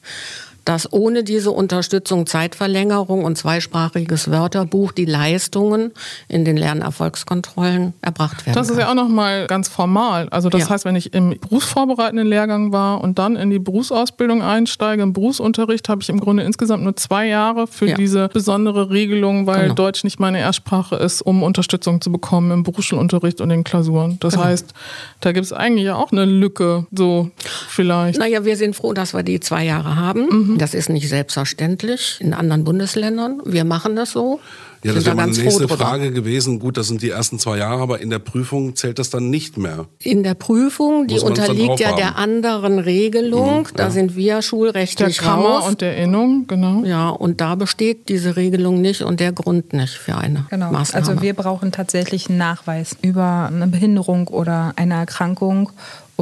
dass 0.66 0.92
ohne 0.92 1.24
diese 1.24 1.52
Unterstützung 1.52 2.26
Zeitverlängerung 2.26 3.24
und 3.24 3.38
zweisprachiges 3.38 4.32
Wörterbuch 4.32 4.92
die 4.92 5.06
Leistungen 5.06 5.92
in 6.28 6.46
den 6.46 6.58
Lernerfolgskontrollen 6.58 7.94
erbracht 8.02 8.46
werden. 8.46 8.56
Das 8.56 8.70
ist 8.70 8.78
ja 8.78 8.90
auch 8.90 8.96
nochmal 8.96 9.48
ganz 9.48 9.68
formal. 9.68 10.30
Also 10.30 10.50
das 10.50 10.62
ja. 10.62 10.70
heißt, 10.70 10.86
wenn 10.86 10.96
ich 10.96 11.14
im 11.14 11.38
berufsvorbereitenden 11.40 12.28
Lehrgang 12.28 12.72
war 12.72 13.02
und 13.02 13.20
dann 13.20 13.36
in 13.36 13.50
die 13.50 13.60
Berufsausbildung 13.60 14.42
einsteige, 14.42 15.04
im 15.04 15.14
Berufsunterricht, 15.14 15.90
habe 15.90 16.02
ich 16.02 16.10
im 16.10 16.20
Grunde 16.20 16.44
insgesamt 16.44 16.84
nur 16.84 16.96
zwei 16.96 17.28
Jahre 17.28 17.68
für 17.68 17.90
ja. 17.90 17.96
diese 17.96 18.30
besondere 18.30 18.90
Regelung, 18.90 19.48
weil 19.48 19.64
genau. 19.64 19.76
Deutsch 19.76 20.04
nicht 20.04 20.20
meine 20.20 20.40
Erstsprache 20.40 20.96
ist, 20.96 21.22
um 21.22 21.44
Unterstützung 21.44 22.00
zu 22.02 22.12
bekommen 22.12 22.52
im 22.52 22.64
Berufsschulunterricht 22.64 23.42
und 23.42 23.50
den 23.50 23.64
Klausuren. 23.64 24.18
Das 24.20 24.34
genau. 24.34 24.46
heißt, 24.46 24.74
da 25.20 25.32
gibt 25.32 25.46
es 25.46 25.54
eigentlich 25.54 25.86
ja 25.86 25.96
auch 25.96 26.12
eine 26.12 26.26
Lücke, 26.26 26.86
so 26.92 27.32
vielleicht. 27.68 28.20
Naja, 28.20 28.46
wir 28.46 28.56
sind 28.56 28.76
froh, 28.76 28.94
dass 28.94 29.14
wir 29.14 29.24
die 29.24 29.40
zwei 29.40 29.66
Jahre 29.66 29.96
haben. 29.96 30.28
Mhm. 30.30 30.53
Das 30.58 30.74
ist 30.74 30.90
nicht 30.90 31.10
selbstverständlich 31.10 32.18
in 32.20 32.34
anderen 32.34 32.64
Bundesländern. 32.64 33.42
Wir 33.46 33.64
machen 33.64 33.96
das 33.96 34.12
so. 34.12 34.40
Ja, 34.84 34.92
das 34.92 35.06
wäre 35.06 35.16
meine 35.16 35.32
nächste 35.32 35.68
Frage 35.70 36.12
gewesen. 36.12 36.60
Gut, 36.60 36.76
das 36.76 36.88
sind 36.88 37.02
die 37.02 37.10
ersten 37.10 37.40
zwei 37.40 37.58
Jahre, 37.58 37.82
aber 37.82 38.02
in 38.02 38.10
der 38.10 38.20
Prüfung 38.20 38.76
zählt 38.76 39.00
das 39.00 39.10
dann 39.10 39.30
nicht 39.30 39.58
mehr. 39.58 39.86
In 40.00 40.24
der 40.24 40.34
Prüfung, 40.34 41.08
die 41.08 41.20
unterliegt 41.20 41.80
ja 41.80 41.96
der 41.96 42.18
anderen 42.18 42.80
Regelung. 42.80 43.62
Mhm, 43.62 43.76
da 43.76 43.84
ja. 43.84 43.90
sind 43.92 44.18
wir 44.18 44.42
schulrechtlich 44.42 45.18
der 45.18 45.26
Kammer 45.26 45.60
raus. 45.60 45.68
und 45.70 45.80
der 45.80 45.96
Innung, 45.96 46.48
genau. 46.48 46.84
Ja, 46.84 47.10
und 47.10 47.40
da 47.40 47.56
besteht 47.56 48.10
diese 48.10 48.36
Regelung 48.36 48.82
nicht 48.82 49.04
und 49.04 49.22
der 49.22 49.32
Grund 49.32 49.72
nicht 49.72 49.94
für 49.94 50.18
eine 50.18 50.46
genau. 50.50 50.72
Maßnahme. 50.72 51.08
Also 51.08 51.22
wir 51.22 51.34
brauchen 51.34 51.72
tatsächlich 51.72 52.28
einen 52.28 52.40
Nachweis 52.40 52.98
über 53.02 53.50
eine 53.54 53.68
Behinderung 53.68 54.28
oder 54.28 54.74
eine 54.76 54.96
Erkrankung 54.96 55.72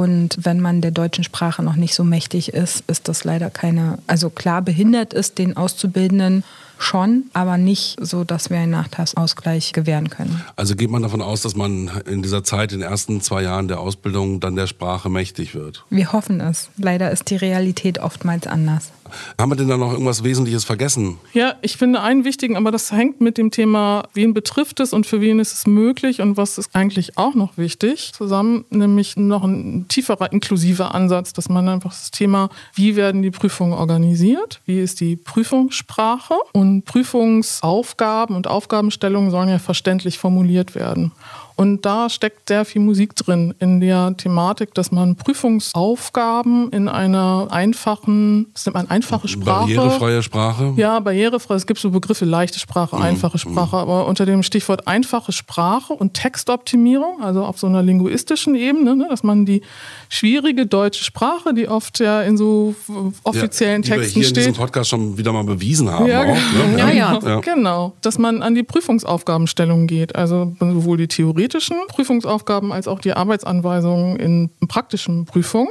und 0.02 0.36
wenn 0.42 0.60
man 0.60 0.80
der 0.80 0.90
deutschen 0.90 1.22
Sprache 1.22 1.62
noch 1.62 1.76
nicht 1.76 1.94
so 1.94 2.02
mächtig 2.02 2.52
ist, 2.52 2.82
ist 2.88 3.08
das 3.08 3.22
leider 3.22 3.50
keine, 3.50 3.98
also 4.08 4.30
klar 4.30 4.60
behindert 4.60 5.14
ist 5.14 5.38
den 5.38 5.56
Auszubildenden 5.56 6.42
schon, 6.78 7.24
aber 7.32 7.58
nicht 7.58 7.96
so, 8.00 8.24
dass 8.24 8.50
wir 8.50 8.58
einen 8.58 8.72
Nachteilsausgleich 8.72 9.72
gewähren 9.72 10.10
können. 10.10 10.42
Also 10.56 10.74
geht 10.74 10.90
man 10.90 11.02
davon 11.02 11.22
aus, 11.22 11.42
dass 11.42 11.54
man 11.54 11.90
in 12.06 12.22
dieser 12.22 12.42
Zeit, 12.42 12.72
in 12.72 12.80
den 12.80 12.88
ersten 12.88 13.20
zwei 13.20 13.42
Jahren 13.42 13.68
der 13.68 13.78
Ausbildung, 13.78 14.40
dann 14.40 14.56
der 14.56 14.66
Sprache 14.66 15.08
mächtig 15.08 15.54
wird? 15.54 15.84
Wir 15.90 16.12
hoffen 16.12 16.40
es. 16.40 16.70
Leider 16.76 17.10
ist 17.12 17.30
die 17.30 17.36
Realität 17.36 18.00
oftmals 18.00 18.46
anders. 18.46 18.90
Haben 19.38 19.52
wir 19.52 19.56
denn 19.56 19.68
da 19.68 19.76
noch 19.76 19.92
irgendwas 19.92 20.24
Wesentliches 20.24 20.64
vergessen? 20.64 21.18
Ja, 21.32 21.54
ich 21.62 21.76
finde 21.76 22.00
einen 22.00 22.24
wichtigen, 22.24 22.56
aber 22.56 22.70
das 22.70 22.92
hängt 22.92 23.20
mit 23.20 23.38
dem 23.38 23.50
Thema, 23.50 24.04
wen 24.14 24.34
betrifft 24.34 24.80
es 24.80 24.92
und 24.92 25.06
für 25.06 25.20
wen 25.20 25.38
ist 25.38 25.52
es 25.52 25.66
möglich 25.66 26.20
und 26.20 26.36
was 26.36 26.58
ist 26.58 26.74
eigentlich 26.74 27.18
auch 27.18 27.34
noch 27.34 27.56
wichtig 27.56 28.12
zusammen, 28.12 28.64
nämlich 28.70 29.16
noch 29.16 29.44
ein 29.44 29.86
tieferer, 29.88 30.32
inklusiver 30.32 30.94
Ansatz, 30.94 31.32
dass 31.32 31.48
man 31.48 31.68
einfach 31.68 31.90
das 31.90 32.10
Thema, 32.10 32.50
wie 32.74 32.96
werden 32.96 33.22
die 33.22 33.30
Prüfungen 33.30 33.72
organisiert, 33.72 34.60
wie 34.66 34.80
ist 34.80 35.00
die 35.00 35.16
Prüfungssprache 35.16 36.34
und 36.52 36.84
Prüfungsaufgaben 36.84 38.36
und 38.36 38.46
Aufgabenstellungen 38.46 39.30
sollen 39.30 39.48
ja 39.48 39.58
verständlich 39.58 40.18
formuliert 40.18 40.74
werden. 40.74 41.12
Und 41.56 41.84
da 41.84 42.08
steckt 42.08 42.48
sehr 42.48 42.64
viel 42.64 42.80
Musik 42.80 43.14
drin 43.14 43.54
in 43.58 43.80
der 43.80 44.16
Thematik, 44.16 44.74
dass 44.74 44.90
man 44.90 45.16
Prüfungsaufgaben 45.16 46.70
in 46.70 46.88
einer 46.88 47.48
einfachen, 47.50 48.46
das 48.54 48.66
nennt 48.66 48.74
man 48.74 48.90
einfache 48.90 49.28
Sprache. 49.28 49.60
Barrierefreie 49.60 50.22
Sprache? 50.22 50.72
Ja, 50.76 50.98
barrierefrei. 51.00 51.54
Es 51.54 51.66
gibt 51.66 51.80
so 51.80 51.90
Begriffe 51.90 52.24
leichte 52.24 52.58
Sprache, 52.58 52.96
mhm. 52.96 53.02
einfache 53.02 53.38
Sprache. 53.38 53.76
Mhm. 53.76 53.82
Aber 53.82 54.06
unter 54.06 54.26
dem 54.26 54.42
Stichwort 54.42 54.86
einfache 54.86 55.32
Sprache 55.32 55.92
und 55.92 56.14
Textoptimierung, 56.14 57.22
also 57.22 57.44
auf 57.44 57.58
so 57.58 57.66
einer 57.66 57.82
linguistischen 57.82 58.54
Ebene, 58.54 58.96
ne, 58.96 59.06
dass 59.08 59.22
man 59.22 59.44
die 59.44 59.62
schwierige 60.08 60.66
deutsche 60.66 61.04
Sprache, 61.04 61.54
die 61.54 61.68
oft 61.68 62.00
ja 62.00 62.22
in 62.22 62.36
so 62.36 62.74
offiziellen 63.22 63.82
ja, 63.82 63.96
die 63.96 64.00
Texten 64.00 64.14
wir 64.14 64.20
hier 64.20 64.24
steht. 64.24 64.36
in 64.38 64.52
diesem 64.52 64.54
Podcast 64.54 64.90
schon 64.90 65.18
wieder 65.18 65.32
mal 65.32 65.44
bewiesen 65.44 65.90
haben. 65.90 66.06
Ja, 66.06 66.22
auch, 66.22 66.26
ne? 66.26 66.78
ja, 66.78 66.90
ja. 66.90 67.18
ja, 67.22 67.40
genau. 67.40 67.92
Dass 68.00 68.18
man 68.18 68.42
an 68.42 68.54
die 68.54 68.62
Prüfungsaufgabenstellung 68.62 69.86
geht. 69.86 70.16
Also 70.16 70.54
sowohl 70.58 70.96
die 70.96 71.08
Theorie 71.08 71.48
theoretischen 71.52 71.86
Prüfungsaufgaben 71.88 72.72
als 72.72 72.88
auch 72.88 72.98
die 72.98 73.12
Arbeitsanweisungen 73.12 74.16
in 74.16 74.50
praktischen 74.68 75.26
Prüfungen. 75.26 75.68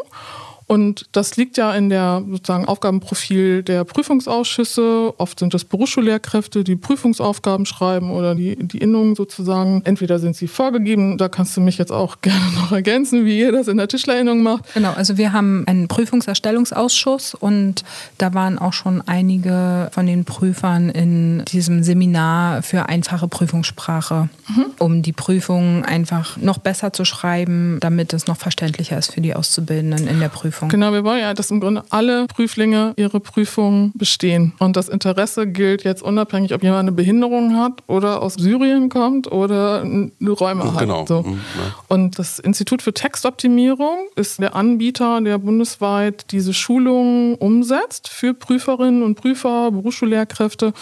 Und 0.71 1.07
das 1.11 1.35
liegt 1.35 1.57
ja 1.57 1.73
in 1.73 1.89
der 1.89 2.23
sozusagen 2.29 2.63
Aufgabenprofil 2.63 3.61
der 3.61 3.83
Prüfungsausschüsse. 3.83 5.13
Oft 5.17 5.39
sind 5.39 5.53
das 5.53 5.65
Berufsschullehrkräfte, 5.65 6.63
die 6.63 6.77
Prüfungsaufgaben 6.77 7.65
schreiben 7.65 8.09
oder 8.09 8.35
die, 8.35 8.55
die 8.55 8.77
Innungen 8.77 9.15
sozusagen. 9.15 9.81
Entweder 9.83 10.17
sind 10.17 10.37
sie 10.37 10.47
vorgegeben, 10.47 11.17
da 11.17 11.27
kannst 11.27 11.57
du 11.57 11.61
mich 11.61 11.77
jetzt 11.77 11.91
auch 11.91 12.19
gerne 12.21 12.53
noch 12.55 12.71
ergänzen, 12.71 13.25
wie 13.25 13.37
ihr 13.37 13.51
das 13.51 13.67
in 13.67 13.75
der 13.75 13.89
Tischlerinnung 13.89 14.43
macht. 14.43 14.73
Genau, 14.73 14.93
also 14.93 15.17
wir 15.17 15.33
haben 15.33 15.67
einen 15.67 15.89
Prüfungserstellungsausschuss 15.89 17.35
und 17.35 17.83
da 18.17 18.33
waren 18.33 18.57
auch 18.57 18.71
schon 18.71 19.03
einige 19.05 19.89
von 19.91 20.07
den 20.07 20.23
Prüfern 20.23 20.89
in 20.89 21.43
diesem 21.51 21.83
Seminar 21.83 22.61
für 22.61 22.87
einfache 22.87 23.27
Prüfungssprache, 23.27 24.29
mhm. 24.47 24.65
um 24.79 25.01
die 25.01 25.11
Prüfungen 25.11 25.83
einfach 25.83 26.37
noch 26.37 26.59
besser 26.59 26.93
zu 26.93 27.03
schreiben, 27.03 27.77
damit 27.81 28.13
es 28.13 28.27
noch 28.27 28.37
verständlicher 28.37 28.97
ist 28.97 29.13
für 29.13 29.19
die 29.19 29.35
Auszubildenden 29.35 30.07
in 30.07 30.21
der 30.21 30.29
Prüfung. 30.29 30.60
Genau, 30.69 30.93
wir 30.93 31.03
wollen 31.03 31.19
ja, 31.19 31.33
dass 31.33 31.51
im 31.51 31.59
Grunde 31.59 31.83
alle 31.89 32.27
Prüflinge 32.27 32.93
ihre 32.97 33.19
Prüfungen 33.19 33.91
bestehen. 33.95 34.53
Und 34.59 34.75
das 34.75 34.89
Interesse 34.89 35.47
gilt 35.47 35.83
jetzt 35.83 36.01
unabhängig, 36.01 36.53
ob 36.53 36.63
jemand 36.63 36.81
eine 36.81 36.91
Behinderung 36.91 37.57
hat 37.57 37.83
oder 37.87 38.21
aus 38.21 38.35
Syrien 38.35 38.89
kommt 38.89 39.31
oder 39.31 39.81
eine 39.81 40.11
Räume 40.29 40.73
hat. 40.73 40.79
Genau. 40.79 41.05
So. 41.05 41.23
Mhm, 41.23 41.39
Und 41.87 42.19
das 42.19 42.39
Institut 42.39 42.81
für 42.81 42.93
Textoptimierung 42.93 44.07
ist 44.15 44.39
der 44.39 44.55
Anbieter, 44.55 45.21
der 45.21 45.37
bundesweit 45.37 46.31
diese 46.31 46.53
Schulungen 46.53 47.35
umsetzt 47.35 48.07
für 48.09 48.33
Prüferinnen 48.33 49.03
und 49.03 49.15
Prüfer, 49.15 49.71
Berufsschullehrkräfte. 49.71 50.73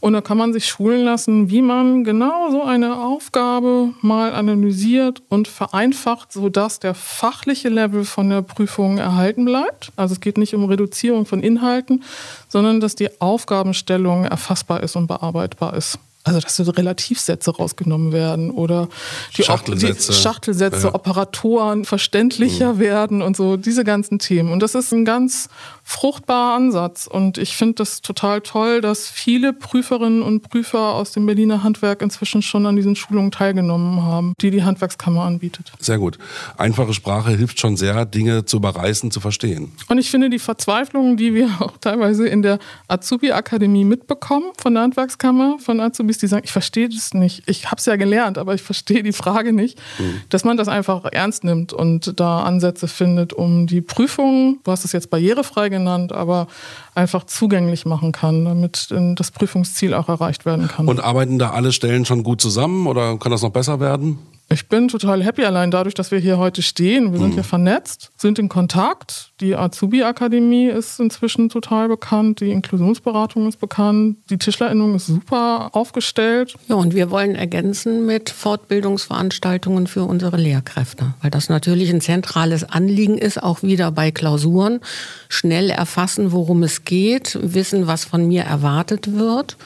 Und 0.00 0.12
da 0.12 0.20
kann 0.20 0.38
man 0.38 0.52
sich 0.52 0.66
schulen 0.66 1.04
lassen, 1.04 1.50
wie 1.50 1.62
man 1.62 2.04
genau 2.04 2.50
so 2.50 2.62
eine 2.62 3.00
Aufgabe 3.00 3.94
mal 4.00 4.32
analysiert 4.32 5.22
und 5.28 5.48
vereinfacht, 5.48 6.32
sodass 6.32 6.78
der 6.78 6.94
fachliche 6.94 7.68
Level 7.68 8.04
von 8.04 8.30
der 8.30 8.42
Prüfung 8.42 8.98
erhalten 8.98 9.44
bleibt. 9.44 9.92
Also 9.96 10.12
es 10.12 10.20
geht 10.20 10.38
nicht 10.38 10.54
um 10.54 10.64
Reduzierung 10.64 11.26
von 11.26 11.40
Inhalten, 11.40 12.04
sondern 12.48 12.78
dass 12.80 12.94
die 12.94 13.20
Aufgabenstellung 13.20 14.24
erfassbar 14.24 14.82
ist 14.82 14.94
und 14.94 15.08
bearbeitbar 15.08 15.74
ist. 15.74 15.98
Also, 16.24 16.40
dass 16.40 16.56
so 16.56 16.70
Relativsätze 16.70 17.50
rausgenommen 17.56 18.12
werden 18.12 18.50
oder 18.50 18.88
die 19.36 19.44
Schachtelsätze, 19.44 20.12
die 20.12 20.18
Schachtelsätze 20.18 20.88
ja. 20.88 20.94
Operatoren 20.94 21.84
verständlicher 21.84 22.74
mhm. 22.74 22.78
werden 22.80 23.22
und 23.22 23.36
so, 23.36 23.56
diese 23.56 23.84
ganzen 23.84 24.18
Themen. 24.18 24.52
Und 24.52 24.62
das 24.62 24.74
ist 24.74 24.92
ein 24.92 25.04
ganz 25.04 25.48
fruchtbarer 25.84 26.54
Ansatz. 26.54 27.06
Und 27.06 27.38
ich 27.38 27.56
finde 27.56 27.76
das 27.76 28.02
total 28.02 28.42
toll, 28.42 28.82
dass 28.82 29.08
viele 29.08 29.54
Prüferinnen 29.54 30.22
und 30.22 30.42
Prüfer 30.42 30.94
aus 30.94 31.12
dem 31.12 31.24
Berliner 31.24 31.62
Handwerk 31.62 32.02
inzwischen 32.02 32.42
schon 32.42 32.66
an 32.66 32.76
diesen 32.76 32.94
Schulungen 32.94 33.30
teilgenommen 33.30 34.02
haben, 34.02 34.34
die 34.40 34.50
die 34.50 34.62
Handwerkskammer 34.62 35.22
anbietet. 35.22 35.72
Sehr 35.78 35.98
gut. 35.98 36.18
Einfache 36.58 36.92
Sprache 36.92 37.30
hilft 37.30 37.58
schon 37.58 37.78
sehr, 37.78 38.04
Dinge 38.04 38.44
zu 38.44 38.58
überreißen, 38.58 39.10
zu 39.10 39.20
verstehen. 39.20 39.72
Und 39.88 39.96
ich 39.96 40.10
finde 40.10 40.28
die 40.28 40.38
Verzweiflung, 40.38 41.16
die 41.16 41.32
wir 41.32 41.48
auch 41.60 41.78
teilweise 41.80 42.28
in 42.28 42.42
der 42.42 42.58
Azubi-Akademie 42.88 43.84
mitbekommen 43.84 44.52
von 44.58 44.74
der 44.74 44.82
Handwerkskammer, 44.82 45.58
von 45.58 45.80
Azubis, 46.08 46.18
die 46.18 46.26
sagen, 46.26 46.44
ich 46.44 46.52
verstehe 46.52 46.88
das 46.88 47.12
nicht. 47.14 47.42
Ich 47.46 47.66
habe 47.66 47.76
es 47.76 47.86
ja 47.86 47.96
gelernt, 47.96 48.38
aber 48.38 48.54
ich 48.54 48.62
verstehe 48.62 49.02
die 49.02 49.12
Frage 49.12 49.52
nicht, 49.52 49.78
mhm. 49.98 50.22
dass 50.30 50.44
man 50.44 50.56
das 50.56 50.68
einfach 50.68 51.04
ernst 51.04 51.44
nimmt 51.44 51.72
und 51.72 52.18
da 52.18 52.42
Ansätze 52.42 52.88
findet, 52.88 53.32
um 53.32 53.66
die 53.66 53.82
Prüfungen, 53.82 54.60
du 54.64 54.70
hast 54.70 54.84
es 54.84 54.92
jetzt 54.92 55.10
barrierefrei 55.10 55.68
genannt, 55.68 56.12
aber 56.12 56.48
einfach 56.94 57.24
zugänglich 57.24 57.84
machen 57.84 58.12
kann, 58.12 58.44
damit 58.44 58.88
das 58.90 59.30
Prüfungsziel 59.30 59.94
auch 59.94 60.08
erreicht 60.08 60.46
werden 60.46 60.68
kann. 60.68 60.88
Und 60.88 61.00
arbeiten 61.00 61.38
da 61.38 61.50
alle 61.50 61.72
Stellen 61.72 62.04
schon 62.04 62.22
gut 62.22 62.40
zusammen 62.40 62.86
oder 62.86 63.18
kann 63.18 63.30
das 63.30 63.42
noch 63.42 63.50
besser 63.50 63.80
werden? 63.80 64.18
Ich 64.50 64.68
bin 64.68 64.88
total 64.88 65.22
happy 65.22 65.44
allein 65.44 65.70
dadurch, 65.70 65.94
dass 65.94 66.10
wir 66.10 66.18
hier 66.18 66.38
heute 66.38 66.62
stehen. 66.62 67.12
Wir 67.12 67.18
sind 67.18 67.30
mhm. 67.30 67.34
hier 67.34 67.44
vernetzt, 67.44 68.10
sind 68.16 68.38
in 68.38 68.48
Kontakt. 68.48 69.32
Die 69.40 69.54
Azubi-Akademie 69.54 70.68
ist 70.68 70.98
inzwischen 71.00 71.50
total 71.50 71.88
bekannt. 71.88 72.40
Die 72.40 72.50
Inklusionsberatung 72.50 73.46
ist 73.46 73.60
bekannt. 73.60 74.16
Die 74.30 74.38
Tischlerinnung 74.38 74.94
ist 74.94 75.06
super 75.06 75.68
aufgestellt. 75.72 76.54
Ja, 76.66 76.76
und 76.76 76.94
wir 76.94 77.10
wollen 77.10 77.34
ergänzen 77.34 78.06
mit 78.06 78.30
Fortbildungsveranstaltungen 78.30 79.86
für 79.86 80.04
unsere 80.04 80.38
Lehrkräfte, 80.38 81.12
weil 81.20 81.30
das 81.30 81.50
natürlich 81.50 81.90
ein 81.90 82.00
zentrales 82.00 82.64
Anliegen 82.64 83.18
ist, 83.18 83.42
auch 83.42 83.62
wieder 83.62 83.90
bei 83.90 84.10
Klausuren. 84.10 84.80
Schnell 85.28 85.68
erfassen, 85.68 86.32
worum 86.32 86.62
es 86.62 86.84
geht, 86.84 87.38
wissen, 87.42 87.86
was 87.86 88.06
von 88.06 88.26
mir 88.26 88.44
erwartet 88.44 89.12
wird 89.12 89.58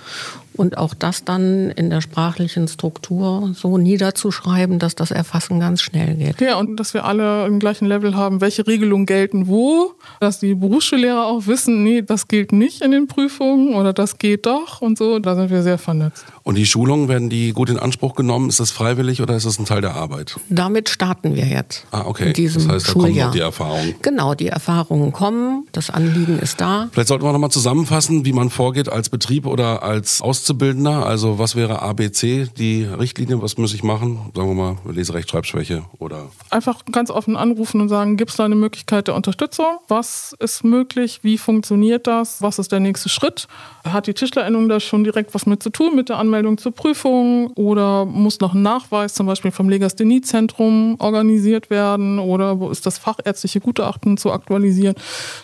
und 0.57 0.79
auch 0.79 0.95
das 0.95 1.25
dann 1.25 1.71
in 1.71 1.91
der 1.91 2.01
sprachlichen 2.01 2.69
Struktur 2.69 3.53
so 3.55 3.79
niederzuschreiben, 3.79 4.79
dass 4.79 4.95
das 4.95 5.11
Erfassen 5.11 5.61
ganz 5.61 5.83
schnell 5.83 6.15
geht. 6.15 6.41
Ja, 6.41 6.59
und 6.59 6.79
dass 6.79 6.95
wir 6.95 7.05
alle 7.05 7.47
im 7.47 7.59
gleichen 7.59 7.87
Level 7.87 8.17
haben, 8.17 8.41
welche 8.41 8.67
Regelungen 8.67 9.07
gelten 9.07 9.47
wo, 9.49 9.95
dass 10.21 10.41
die 10.41 10.55
Berufsschullehrer 10.55 11.27
auch 11.27 11.47
wissen, 11.47 11.83
nee, 11.83 12.03
das 12.03 12.29
gilt 12.29 12.53
nicht 12.53 12.83
in 12.83 12.91
den 12.91 13.07
Prüfungen 13.07 13.75
oder 13.75 13.93
das 13.93 14.19
geht 14.19 14.47
doch 14.47 14.83
und 14.83 14.99
so, 14.99 15.19
da 15.19 15.35
sind 15.35 15.51
wir 15.51 15.63
sehr 15.63 15.79
vernetzt. 15.79 16.25
Und 16.45 16.57
die 16.57 16.67
Schulungen, 16.67 17.09
werden 17.09 17.31
die 17.31 17.53
gut 17.53 17.71
in 17.71 17.79
Anspruch 17.79 18.15
genommen? 18.15 18.49
Ist 18.49 18.59
das 18.59 18.71
freiwillig 18.71 19.23
oder 19.23 19.37
ist 19.37 19.47
das 19.47 19.59
ein 19.59 19.65
Teil 19.65 19.81
der 19.81 19.95
Arbeit? 19.95 20.39
Damit 20.49 20.89
starten 20.89 21.37
wir 21.37 21.47
jetzt. 21.47 21.87
Ah, 21.93 22.03
okay. 22.07 22.29
In 22.29 22.33
diesem 22.33 22.67
das 22.67 22.75
heißt, 22.75 22.89
da 22.89 22.93
Schuljahr. 22.93 23.29
kommen 23.29 23.33
die 23.33 23.41
Erfahrungen. 23.41 23.95
Genau, 24.03 24.35
die 24.35 24.49
Erfahrungen 24.49 25.13
kommen, 25.13 25.69
das 25.73 25.91
Anliegen 25.91 26.39
ist 26.39 26.61
da. 26.61 26.89
Vielleicht 26.93 27.09
sollten 27.09 27.25
wir 27.25 27.33
nochmal 27.33 27.51
zusammenfassen, 27.51 28.25
wie 28.25 28.33
man 28.33 28.51
vorgeht 28.51 28.89
als 28.89 29.09
Betrieb 29.09 29.47
oder 29.47 29.83
als 29.85 30.21
Auszubildender. 30.21 31.07
Also 31.07 31.39
was 31.39 31.55
wäre 31.55 31.81
ABC, 31.83 32.49
die 32.59 32.85
Richtlinie, 32.85 33.41
was 33.41 33.57
muss 33.57 33.73
ich 33.73 33.85
machen? 33.85 34.33
Sagen 34.35 34.49
wir 34.49 34.55
mal, 34.55 34.77
Leserechtschreibschwäche 34.91 35.85
oder... 35.99 36.29
Einfach 36.51 36.85
ganz 36.91 37.11
offen 37.11 37.37
anrufen 37.37 37.81
und 37.81 37.89
sagen, 37.89 38.17
gibt 38.17 38.31
es 38.33 38.37
da 38.37 38.45
eine 38.45 38.57
Möglichkeit 38.57 39.07
der 39.07 39.15
Unterstützung? 39.15 39.67
Was 39.87 40.35
ist 40.41 40.65
möglich? 40.65 41.21
Wie 41.23 41.39
funktioniert 41.39 42.07
das? 42.07 42.43
Was 42.43 42.59
ist 42.59 42.73
der 42.73 42.81
nächste 42.81 43.09
Schritt? 43.09 43.47
Hat 43.85 44.07
die 44.09 44.15
Tischlerinnung 44.15 44.69
da 44.69 44.81
schon 44.81 45.05
direkt 45.05 45.35
was 45.35 45.47
mit 45.47 45.63
zu 45.63 45.71
tun 45.71 45.95
mit 45.95 46.09
der 46.09 46.19
Anmeldung? 46.19 46.32
Anmeldung 46.33 46.57
zur 46.57 46.73
Prüfung 46.73 47.49
oder 47.49 48.07
muss 48.07 48.41
noch 48.41 48.55
ein 48.55 48.63
Nachweis 48.63 49.13
zum 49.13 49.27
Beispiel 49.27 49.51
vom 49.51 49.69
Legasthenie-Zentrum 49.69 50.97
organisiert 50.99 51.69
werden 51.69 52.19
oder 52.19 52.59
wo 52.59 52.71
ist 52.71 52.87
das 52.87 52.97
fachärztliche 52.97 53.61
Gutachten 53.61 54.17
zu 54.17 54.33
aktualisieren. 54.33 54.95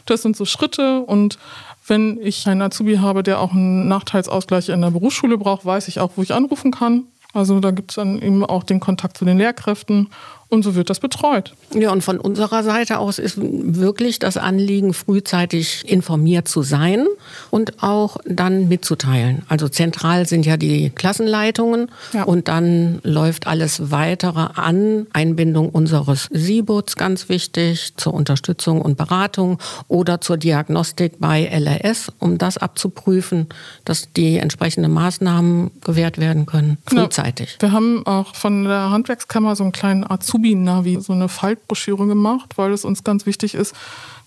Das 0.06 0.22
sind 0.22 0.34
so 0.34 0.46
Schritte 0.46 1.00
und 1.00 1.38
wenn 1.86 2.18
ich 2.22 2.46
einen 2.46 2.62
Azubi 2.62 2.96
habe, 2.96 3.22
der 3.22 3.38
auch 3.40 3.52
einen 3.52 3.86
Nachteilsausgleich 3.86 4.70
in 4.70 4.80
der 4.80 4.90
Berufsschule 4.90 5.36
braucht, 5.36 5.66
weiß 5.66 5.88
ich 5.88 6.00
auch, 6.00 6.12
wo 6.16 6.22
ich 6.22 6.32
anrufen 6.32 6.70
kann. 6.70 7.04
Also 7.34 7.60
da 7.60 7.70
gibt 7.70 7.90
es 7.90 7.96
dann 7.96 8.22
eben 8.22 8.42
auch 8.46 8.62
den 8.62 8.80
Kontakt 8.80 9.18
zu 9.18 9.26
den 9.26 9.36
Lehrkräften 9.36 10.08
und 10.50 10.62
so 10.62 10.74
wird 10.74 10.88
das 10.88 11.00
betreut. 11.00 11.54
Ja, 11.74 11.92
und 11.92 12.02
von 12.02 12.18
unserer 12.18 12.62
Seite 12.62 12.98
aus 12.98 13.18
ist 13.18 13.36
wirklich 13.38 14.18
das 14.18 14.38
Anliegen, 14.38 14.94
frühzeitig 14.94 15.86
informiert 15.86 16.48
zu 16.48 16.62
sein 16.62 17.06
und 17.50 17.82
auch 17.82 18.16
dann 18.24 18.68
mitzuteilen. 18.68 19.42
Also 19.48 19.68
zentral 19.68 20.26
sind 20.26 20.46
ja 20.46 20.56
die 20.56 20.88
Klassenleitungen 20.88 21.90
ja. 22.14 22.22
und 22.22 22.48
dann 22.48 23.00
läuft 23.02 23.46
alles 23.46 23.90
weitere 23.90 24.48
an. 24.54 25.06
Einbindung 25.12 25.68
unseres 25.68 26.28
SIBUTs 26.32 26.96
ganz 26.96 27.28
wichtig 27.28 27.94
zur 27.96 28.14
Unterstützung 28.14 28.80
und 28.80 28.96
Beratung 28.96 29.58
oder 29.86 30.20
zur 30.22 30.38
Diagnostik 30.38 31.14
bei 31.18 31.44
LRS, 31.44 32.10
um 32.18 32.38
das 32.38 32.56
abzuprüfen, 32.56 33.48
dass 33.84 34.12
die 34.14 34.38
entsprechenden 34.38 34.92
Maßnahmen 34.92 35.70
gewährt 35.84 36.16
werden 36.16 36.46
können, 36.46 36.78
frühzeitig. 36.86 37.58
Ja, 37.60 37.68
wir 37.68 37.72
haben 37.72 38.06
auch 38.06 38.34
von 38.34 38.64
der 38.64 38.90
Handwerkskammer 38.90 39.54
so 39.54 39.64
einen 39.64 39.72
kleinen 39.72 40.08
Azubi 40.08 40.37
Azubi-Navi, 40.38 41.00
so 41.00 41.12
eine 41.12 41.28
Faltbroschüre 41.28 42.06
gemacht, 42.06 42.56
weil 42.56 42.72
es 42.72 42.84
uns 42.84 43.04
ganz 43.04 43.26
wichtig 43.26 43.54
ist, 43.54 43.74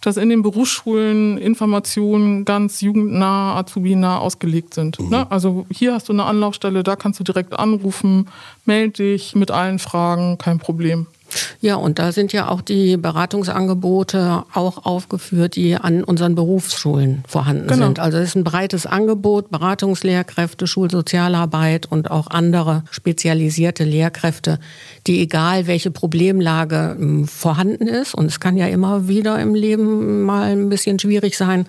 dass 0.02 0.18
in 0.18 0.30
den 0.30 0.42
Berufsschulen 0.42 1.38
Informationen 1.38 2.44
ganz 2.44 2.82
jugendnah, 2.82 3.56
Azubi-nah 3.58 4.18
ausgelegt 4.18 4.74
sind. 4.74 5.00
Mhm. 5.00 5.10
Ne? 5.10 5.32
Also 5.32 5.66
hier 5.72 5.94
hast 5.94 6.10
du 6.10 6.14
eine 6.14 6.26
Anlaufstelle, 6.26 6.84
da 6.84 6.96
kannst 6.96 7.20
du 7.20 7.24
direkt 7.24 7.58
anrufen, 7.58 8.28
melde 8.66 9.04
dich 9.04 9.36
mit 9.36 9.52
allen 9.52 9.80
Fragen, 9.80 10.38
kein 10.38 10.60
Problem. 10.60 11.08
Ja, 11.60 11.76
und 11.76 12.00
da 12.00 12.12
sind 12.12 12.34
ja 12.34 12.50
auch 12.50 12.62
die 12.62 12.98
Beratungsangebote 12.98 14.44
auch 14.54 14.86
aufgeführt, 14.86 15.56
die 15.56 15.76
an 15.76 16.04
unseren 16.04 16.36
Berufsschulen 16.36 17.24
vorhanden 17.28 17.68
genau. 17.68 17.86
sind. 17.86 18.00
Also 18.00 18.18
es 18.18 18.30
ist 18.30 18.36
ein 18.36 18.44
breites 18.44 18.86
Angebot, 18.86 19.52
Beratungslehrkräfte, 19.52 20.68
Schulsozialarbeit 20.68 21.86
und 21.86 22.12
auch 22.12 22.28
andere 22.28 22.84
spezialisierte 22.92 23.84
Lehrkräfte, 23.84 24.60
die 25.08 25.22
egal 25.22 25.68
welche 25.68 25.92
Problemlage 25.92 26.96
hm, 26.98 27.28
vorhanden 27.28 27.88
ist, 27.88 28.14
und 28.16 28.26
es 28.26 28.40
kann 28.40 28.58
ja 28.58 28.68
immer 28.68 29.08
wieder 29.08 29.40
im 29.40 29.56
Leben 29.56 30.24
mal 30.24 30.52
ein 30.52 30.70
bisschen 30.70 31.00
schwierig 31.00 31.38
sein, 31.38 31.66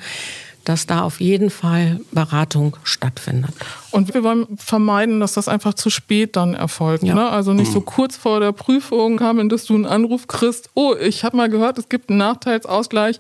dass 0.64 0.86
da 0.86 1.02
auf 1.02 1.20
jeden 1.20 1.50
Fall 1.50 2.00
Beratung 2.12 2.76
stattfindet. 2.84 3.52
Und 3.90 4.14
wir 4.14 4.24
wollen 4.24 4.46
vermeiden, 4.56 5.20
dass 5.20 5.34
das 5.34 5.48
einfach 5.48 5.74
zu 5.74 5.90
spät 5.90 6.36
dann 6.36 6.54
erfolgt. 6.54 7.04
Ja. 7.04 7.14
Ne? 7.14 7.28
Also 7.28 7.52
nicht 7.52 7.70
so 7.70 7.80
mhm. 7.80 7.84
kurz 7.84 8.16
vor 8.16 8.40
der 8.40 8.52
Prüfung 8.52 9.20
haben, 9.20 9.48
dass 9.50 9.66
du 9.66 9.74
einen 9.74 9.84
Anruf 9.84 10.26
kriegst, 10.26 10.70
oh, 10.74 10.94
ich 10.94 11.24
habe 11.24 11.36
mal 11.36 11.50
gehört, 11.50 11.78
es 11.78 11.88
gibt 11.88 12.08
einen 12.08 12.18
Nachteilsausgleich 12.18 13.18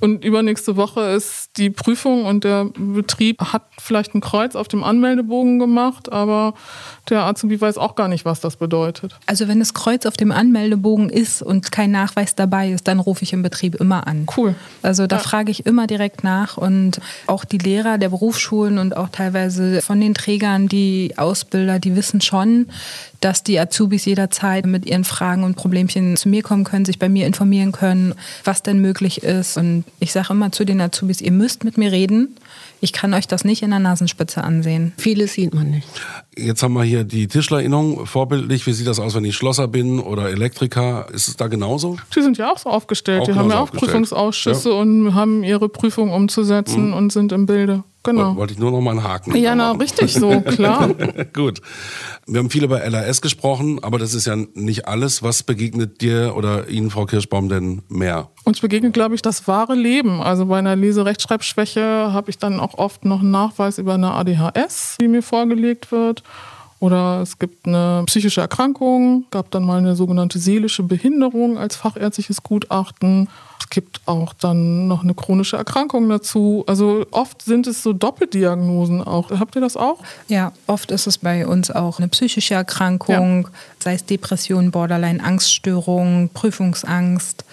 und 0.00 0.24
übernächste 0.24 0.76
Woche 0.76 1.02
ist 1.12 1.50
die 1.56 1.68
Prüfung 1.68 2.24
und 2.24 2.44
der 2.44 2.66
Betrieb 2.76 3.40
hat 3.40 3.62
vielleicht 3.78 4.14
ein 4.14 4.20
Kreuz 4.22 4.56
auf 4.56 4.66
dem 4.68 4.82
Anmeldebogen 4.82 5.58
gemacht, 5.58 6.10
aber 6.10 6.54
der 7.10 7.24
Azubi 7.24 7.60
weiß 7.60 7.76
auch 7.76 7.94
gar 7.94 8.08
nicht, 8.08 8.24
was 8.24 8.40
das 8.40 8.56
bedeutet. 8.56 9.18
Also 9.26 9.46
wenn 9.46 9.58
das 9.58 9.74
Kreuz 9.74 10.06
auf 10.06 10.16
dem 10.16 10.32
Anmeldebogen 10.32 11.10
ist 11.10 11.42
und 11.42 11.70
kein 11.70 11.90
Nachweis 11.90 12.34
dabei 12.34 12.70
ist, 12.70 12.88
dann 12.88 12.98
rufe 12.98 13.24
ich 13.24 13.34
im 13.34 13.42
Betrieb 13.42 13.74
immer 13.74 14.06
an. 14.06 14.26
Cool. 14.36 14.54
Also 14.82 15.06
da 15.06 15.16
ja. 15.16 15.22
frage 15.22 15.50
ich 15.50 15.66
immer 15.66 15.86
direkt 15.86 16.24
nach 16.24 16.56
und 16.56 16.83
auch 17.26 17.44
die 17.44 17.58
Lehrer 17.58 17.98
der 17.98 18.08
Berufsschulen 18.08 18.78
und 18.78 18.96
auch 18.96 19.08
teilweise 19.08 19.82
von 19.82 20.00
den 20.00 20.14
Trägern, 20.14 20.68
die 20.68 21.14
Ausbilder, 21.16 21.78
die 21.78 21.96
wissen 21.96 22.20
schon, 22.20 22.66
dass 23.20 23.42
die 23.42 23.58
Azubis 23.58 24.04
jederzeit 24.04 24.66
mit 24.66 24.86
ihren 24.86 25.04
Fragen 25.04 25.44
und 25.44 25.56
Problemchen 25.56 26.16
zu 26.16 26.28
mir 26.28 26.42
kommen 26.42 26.64
können, 26.64 26.84
sich 26.84 26.98
bei 26.98 27.08
mir 27.08 27.26
informieren 27.26 27.72
können, 27.72 28.14
was 28.44 28.62
denn 28.62 28.80
möglich 28.80 29.22
ist. 29.22 29.56
Und 29.56 29.84
ich 29.98 30.12
sage 30.12 30.28
immer 30.30 30.52
zu 30.52 30.64
den 30.64 30.80
Azubis, 30.80 31.20
ihr 31.20 31.32
müsst 31.32 31.64
mit 31.64 31.78
mir 31.78 31.90
reden. 31.90 32.36
Ich 32.80 32.92
kann 32.92 33.14
euch 33.14 33.26
das 33.26 33.44
nicht 33.44 33.62
in 33.62 33.70
der 33.70 33.78
Nasenspitze 33.78 34.44
ansehen. 34.44 34.92
Vieles 34.98 35.32
sieht 35.32 35.54
man 35.54 35.70
nicht. 35.70 35.88
Jetzt 36.36 36.62
haben 36.62 36.74
wir 36.74 36.82
hier 36.82 37.04
die 37.04 37.28
Tischlerinnung 37.28 38.04
vorbildlich. 38.04 38.66
Wie 38.66 38.74
sieht 38.74 38.86
das 38.86 39.00
aus, 39.00 39.14
wenn 39.14 39.24
ich 39.24 39.34
Schlosser 39.36 39.68
bin 39.68 40.00
oder 40.00 40.28
Elektriker? 40.28 41.06
Ist 41.10 41.28
es 41.28 41.36
da 41.36 41.46
genauso? 41.46 41.96
Die 42.14 42.20
sind 42.20 42.36
ja 42.36 42.52
auch 42.52 42.58
so 42.58 42.68
aufgestellt. 42.68 43.22
Auch 43.22 43.26
die 43.26 43.34
haben 43.34 43.48
ja 43.48 43.60
auch 43.60 43.70
Prüfungsausschüsse 43.70 44.68
ja. 44.68 44.74
und 44.74 45.14
haben 45.14 45.44
ihre 45.44 45.70
Prüfung 45.70 46.12
umzusetzen 46.12 46.73
mhm. 46.78 46.94
und 46.94 47.12
sind 47.12 47.32
im 47.32 47.46
Bilde. 47.46 47.84
Genau. 48.04 48.36
Wollte 48.36 48.52
ich 48.52 48.58
nur 48.58 48.70
noch 48.70 48.82
mal 48.82 48.90
einen 48.90 49.02
Haken. 49.02 49.34
Ja, 49.34 49.54
na, 49.54 49.72
richtig 49.72 50.12
so, 50.12 50.42
klar. 50.42 50.90
Gut. 51.32 51.62
Wir 52.26 52.38
haben 52.38 52.50
viel 52.50 52.62
über 52.62 52.86
LAS 52.86 53.22
gesprochen, 53.22 53.82
aber 53.82 53.98
das 53.98 54.12
ist 54.12 54.26
ja 54.26 54.36
nicht 54.36 54.86
alles. 54.86 55.22
Was 55.22 55.42
begegnet 55.42 56.02
dir 56.02 56.34
oder 56.36 56.68
Ihnen, 56.68 56.90
Frau 56.90 57.06
Kirschbaum, 57.06 57.48
denn 57.48 57.82
mehr? 57.88 58.28
Uns 58.44 58.60
begegnet, 58.60 58.92
glaube 58.92 59.14
ich, 59.14 59.22
das 59.22 59.48
wahre 59.48 59.74
Leben. 59.74 60.20
Also 60.20 60.46
bei 60.46 60.58
einer 60.58 60.76
Leserechtschreibschwäche 60.76 62.12
habe 62.12 62.28
ich 62.28 62.36
dann 62.36 62.60
auch 62.60 62.74
oft 62.74 63.06
noch 63.06 63.20
einen 63.20 63.30
Nachweis 63.30 63.78
über 63.78 63.94
eine 63.94 64.12
ADHS, 64.12 64.98
die 65.00 65.08
mir 65.08 65.22
vorgelegt 65.22 65.90
wird. 65.90 66.22
Oder 66.80 67.22
es 67.22 67.38
gibt 67.38 67.66
eine 67.66 68.02
psychische 68.04 68.42
Erkrankung, 68.42 69.24
gab 69.30 69.50
dann 69.50 69.64
mal 69.64 69.78
eine 69.78 69.96
sogenannte 69.96 70.38
seelische 70.38 70.82
Behinderung 70.82 71.56
als 71.56 71.76
fachärztliches 71.76 72.42
Gutachten. 72.42 73.30
Es 73.64 73.70
gibt 73.70 74.02
auch 74.04 74.34
dann 74.34 74.88
noch 74.88 75.04
eine 75.04 75.14
chronische 75.14 75.56
Erkrankung 75.56 76.06
dazu. 76.10 76.64
Also 76.66 77.06
oft 77.10 77.40
sind 77.40 77.66
es 77.66 77.82
so 77.82 77.94
Doppeldiagnosen 77.94 79.02
auch. 79.02 79.30
Habt 79.30 79.56
ihr 79.56 79.62
das 79.62 79.78
auch? 79.78 80.00
Ja, 80.28 80.52
oft 80.66 80.90
ist 80.90 81.06
es 81.06 81.16
bei 81.16 81.46
uns 81.46 81.70
auch 81.70 81.98
eine 81.98 82.08
psychische 82.08 82.54
Erkrankung, 82.54 83.44
ja. 83.44 83.50
sei 83.78 83.94
es 83.94 84.04
Depression, 84.04 84.70
Borderline, 84.70 85.24
Angststörung, 85.24 86.28
Prüfungsangst 86.34 87.46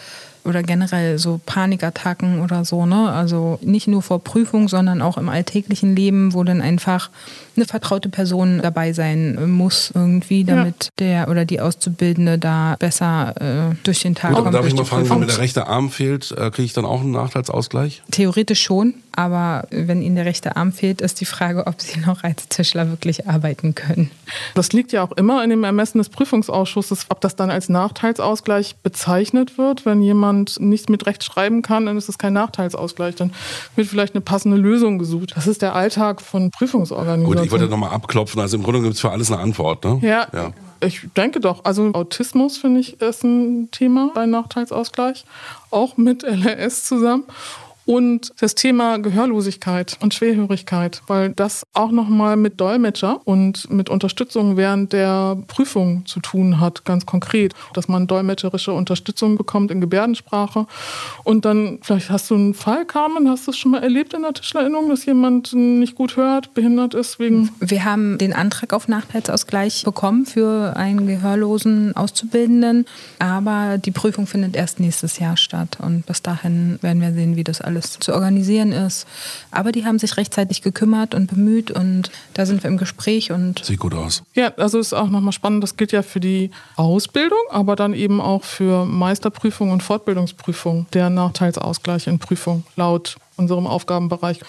oder 0.44 0.64
generell 0.64 1.18
so 1.18 1.40
Panikattacken 1.46 2.42
oder 2.42 2.66
so, 2.66 2.86
ne? 2.86 3.12
Also 3.12 3.60
nicht 3.62 3.88
nur 3.88 4.02
vor 4.02 4.24
Prüfung, 4.24 4.68
sondern 4.68 5.02
auch 5.02 5.18
im 5.18 5.30
alltäglichen 5.30 5.96
Leben, 5.96 6.34
wo 6.34 6.44
dann 6.44 6.62
einfach 6.62 7.10
eine 7.56 7.66
vertraute 7.66 8.10
Person 8.10 8.60
dabei 8.62 8.94
sein 8.94 9.52
muss 9.52 9.92
irgendwie, 9.94 10.44
damit 10.44 10.86
ja. 10.86 10.90
der 11.00 11.30
oder 11.30 11.46
die 11.46 11.60
Auszubildende 11.60 12.38
da 12.38 12.76
besser 12.80 13.34
äh, 13.72 13.76
durch 13.84 14.02
den 14.02 14.16
Tag 14.16 14.34
Gut, 14.34 14.44
kommt. 14.44 14.56
Darf 14.56 14.66
ich 14.66 14.76
mal 14.76 14.86
fragen, 14.86 15.10
wenn 15.10 15.20
mir 15.20 15.26
der 15.26 15.38
rechte 15.38 15.68
Arm 15.68 15.90
fehlt, 15.90 16.32
äh, 16.32 16.50
kriege 16.50 16.66
ich 16.66 16.74
dann 16.74 16.86
auch 16.86 17.02
einen 17.02 17.12
Nachteilsausgleich? 17.12 18.04
Theoretisch 18.12 18.62
schon, 18.62 18.96
aber 19.14 19.68
wenn 19.70 20.02
Ihnen 20.02 20.16
der 20.16 20.26
rechte 20.26 20.56
Arm 20.56 20.72
fehlt, 20.72 21.02
ist 21.02 21.20
die 21.20 21.26
Frage, 21.26 21.68
ob 21.68 21.82
Sie 21.82 22.00
noch 22.00 22.24
als 22.24 22.48
Tischler 22.48 22.90
wirklich 22.90 23.28
arbeiten 23.28 23.76
können. 23.76 24.12
Das 24.56 24.72
liegt 24.72 24.94
ja 24.94 25.04
auch 25.04 25.12
immer 25.12 25.44
in 25.44 25.50
dem 25.50 25.64
Ermessen 25.64 25.98
des 25.98 26.10
Prüfungsausschusses, 26.10 27.08
ob 27.10 27.20
das 27.20 27.36
dann 27.36 27.52
als 27.52 27.68
Nachteilsausgleich 27.68 28.76
bezeichnet 28.78 29.58
wird. 29.58 29.86
Wenn 29.86 30.02
jemand 30.02 30.31
nicht 30.34 30.90
mit 30.90 31.06
Recht 31.06 31.24
schreiben 31.24 31.62
kann, 31.62 31.86
dann 31.86 31.98
ist 31.98 32.10
es 32.10 32.18
kein 32.18 32.34
Nachteilsausgleich. 32.34 33.16
Dann 33.16 33.34
wird 33.76 33.88
vielleicht 33.88 34.16
eine 34.16 34.22
passende 34.22 34.58
Lösung 34.58 34.98
gesucht. 35.00 35.34
Das 35.36 35.48
ist 35.48 35.62
der 35.62 35.76
Alltag 35.76 36.22
von 36.22 36.52
Prüfungsorganisationen. 36.52 37.38
Gut, 37.38 37.46
ich 37.46 37.52
wollte 37.52 37.68
nochmal 37.68 37.92
abklopfen. 37.92 38.42
Also 38.42 38.58
im 38.58 38.64
Grunde 38.64 38.82
gibt 38.82 38.96
es 38.96 39.02
für 39.02 39.12
alles 39.12 39.32
eine 39.32 39.42
Antwort, 39.42 39.84
ne? 39.84 40.00
Ja. 40.02 40.28
ja. 40.34 40.52
Ich 40.84 41.08
denke 41.16 41.40
doch. 41.40 41.64
Also 41.64 41.92
Autismus, 41.94 42.58
finde 42.58 42.80
ich, 42.80 43.00
ist 43.02 43.24
ein 43.24 43.70
Thema 43.72 44.12
bei 44.16 44.26
Nachteilsausgleich. 44.26 45.26
Auch 45.70 45.96
mit 45.98 46.24
LRS 46.24 46.86
zusammen 46.86 47.24
und 47.86 48.32
das 48.40 48.56
Thema 48.56 48.98
Gehörlosigkeit 49.00 49.98
und 50.02 50.14
Schwerhörigkeit, 50.14 51.02
weil 51.08 51.32
das 51.32 51.64
auch 51.74 51.92
nochmal 51.92 52.38
mit 52.38 52.62
Dolmetscher 52.62 53.20
und 53.26 53.70
mit 53.72 53.90
Unterstützung 53.90 54.56
während 54.56 54.94
der 54.94 55.38
Prüfung 55.48 56.06
zu 56.06 56.20
tun 56.20 56.60
hat, 56.60 56.86
ganz 56.86 57.06
konkret, 57.06 57.54
dass 57.74 57.88
man 57.88 58.08
dolmetscherische 58.08 58.74
Unterstützung 58.74 59.38
bekommt 59.38 59.72
in 59.72 59.82
Gebärdensprache. 59.82 60.68
Und 61.24 61.46
dann, 61.46 61.80
vielleicht 61.82 62.10
hast 62.10 62.30
du 62.30 62.36
einen 62.36 62.54
Fall, 62.54 62.86
Carmen, 62.86 63.28
hast 63.30 63.48
du 63.48 63.52
es 63.52 63.58
schon 63.58 63.72
mal 63.72 63.82
erlebt 63.82 64.14
in 64.14 64.22
der 64.22 64.34
Tischlerinnung, 64.34 64.90
dass 64.90 65.06
jemand 65.06 65.54
nicht 65.54 65.96
gut 65.96 66.18
hört, 66.18 66.54
behindert 66.54 66.94
ist 66.94 67.20
wegen... 67.20 67.50
Wir 67.60 67.84
haben 67.84 68.18
den 68.18 68.34
Antrag 68.34 68.74
auf 68.74 68.88
Nachteilsausgleich 68.88 69.84
bekommen 69.84 70.26
für 70.26 70.76
einen 70.76 71.08
gehörlosen 71.08 71.96
Auszubildenden, 71.96 72.86
aber 73.20 73.78
die 73.78 73.92
Prüfung 73.92 74.28
findet 74.28 74.56
erst 74.56 74.80
nächstes 74.80 75.20
Jahr 75.20 75.38
statt. 75.38 75.78
Und 75.82 76.06
bis 76.06 76.22
dahin 76.22 76.78
werden 76.82 77.02
wir 77.02 77.14
sehen, 77.14 77.36
wie 77.36 77.44
das 77.44 77.62
alles 77.62 77.71
alles 77.72 78.00
zu 78.00 78.14
organisieren 78.14 78.72
ist. 78.72 79.08
Aber 79.50 79.72
die 79.72 79.86
haben 79.86 79.98
sich 79.98 80.18
rechtzeitig 80.18 80.62
gekümmert 80.62 81.16
und 81.16 81.28
bemüht 81.28 81.72
und 81.72 82.12
da 82.34 82.46
sind 82.46 82.64
wir 82.64 82.70
im 82.70 82.78
Gespräch 82.78 83.32
und. 83.32 83.64
Sieht 83.64 83.80
gut 83.80 83.94
aus. 83.94 84.24
Ja, 84.36 84.54
also 84.58 84.80
ist 84.80 84.94
auch 84.94 85.10
nochmal 85.10 85.32
spannend. 85.32 85.64
Das 85.64 85.78
gilt 85.78 85.92
ja 85.92 86.02
für 86.02 86.20
die 86.20 86.52
Ausbildung, 86.76 87.40
aber 87.50 87.76
dann 87.76 87.94
eben 87.94 88.20
auch 88.20 88.44
für 88.44 88.86
Meisterprüfung 88.86 89.72
und 89.72 89.82
Fortbildungsprüfung. 89.82 90.86
Der 90.94 91.10
Nachteilsausgleich 91.10 92.08
in 92.08 92.20
Prüfung 92.20 92.64
laut 92.76 93.16
unserem 93.38 93.66
Aufgabenbereich. 93.66 94.40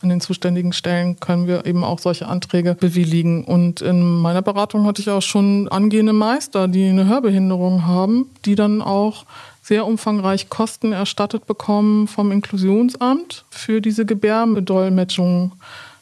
An 0.00 0.10
den 0.10 0.20
zuständigen 0.20 0.72
Stellen 0.72 1.18
können 1.18 1.48
wir 1.48 1.66
eben 1.66 1.82
auch 1.82 1.98
solche 1.98 2.28
Anträge 2.28 2.74
bewilligen. 2.74 3.44
Und 3.44 3.80
in 3.80 4.20
meiner 4.20 4.42
Beratung 4.42 4.86
hatte 4.86 5.02
ich 5.02 5.10
auch 5.10 5.22
schon 5.22 5.68
angehende 5.68 6.12
Meister, 6.12 6.68
die 6.68 6.88
eine 6.88 7.06
Hörbehinderung 7.06 7.86
haben, 7.86 8.26
die 8.44 8.54
dann 8.54 8.80
auch 8.80 9.24
sehr 9.68 9.86
umfangreich 9.86 10.48
Kosten 10.48 10.92
erstattet 10.92 11.46
bekommen 11.46 12.08
vom 12.08 12.32
Inklusionsamt 12.32 13.44
für 13.50 13.82
diese 13.82 14.06
Gebärbedolmetschung. 14.06 15.52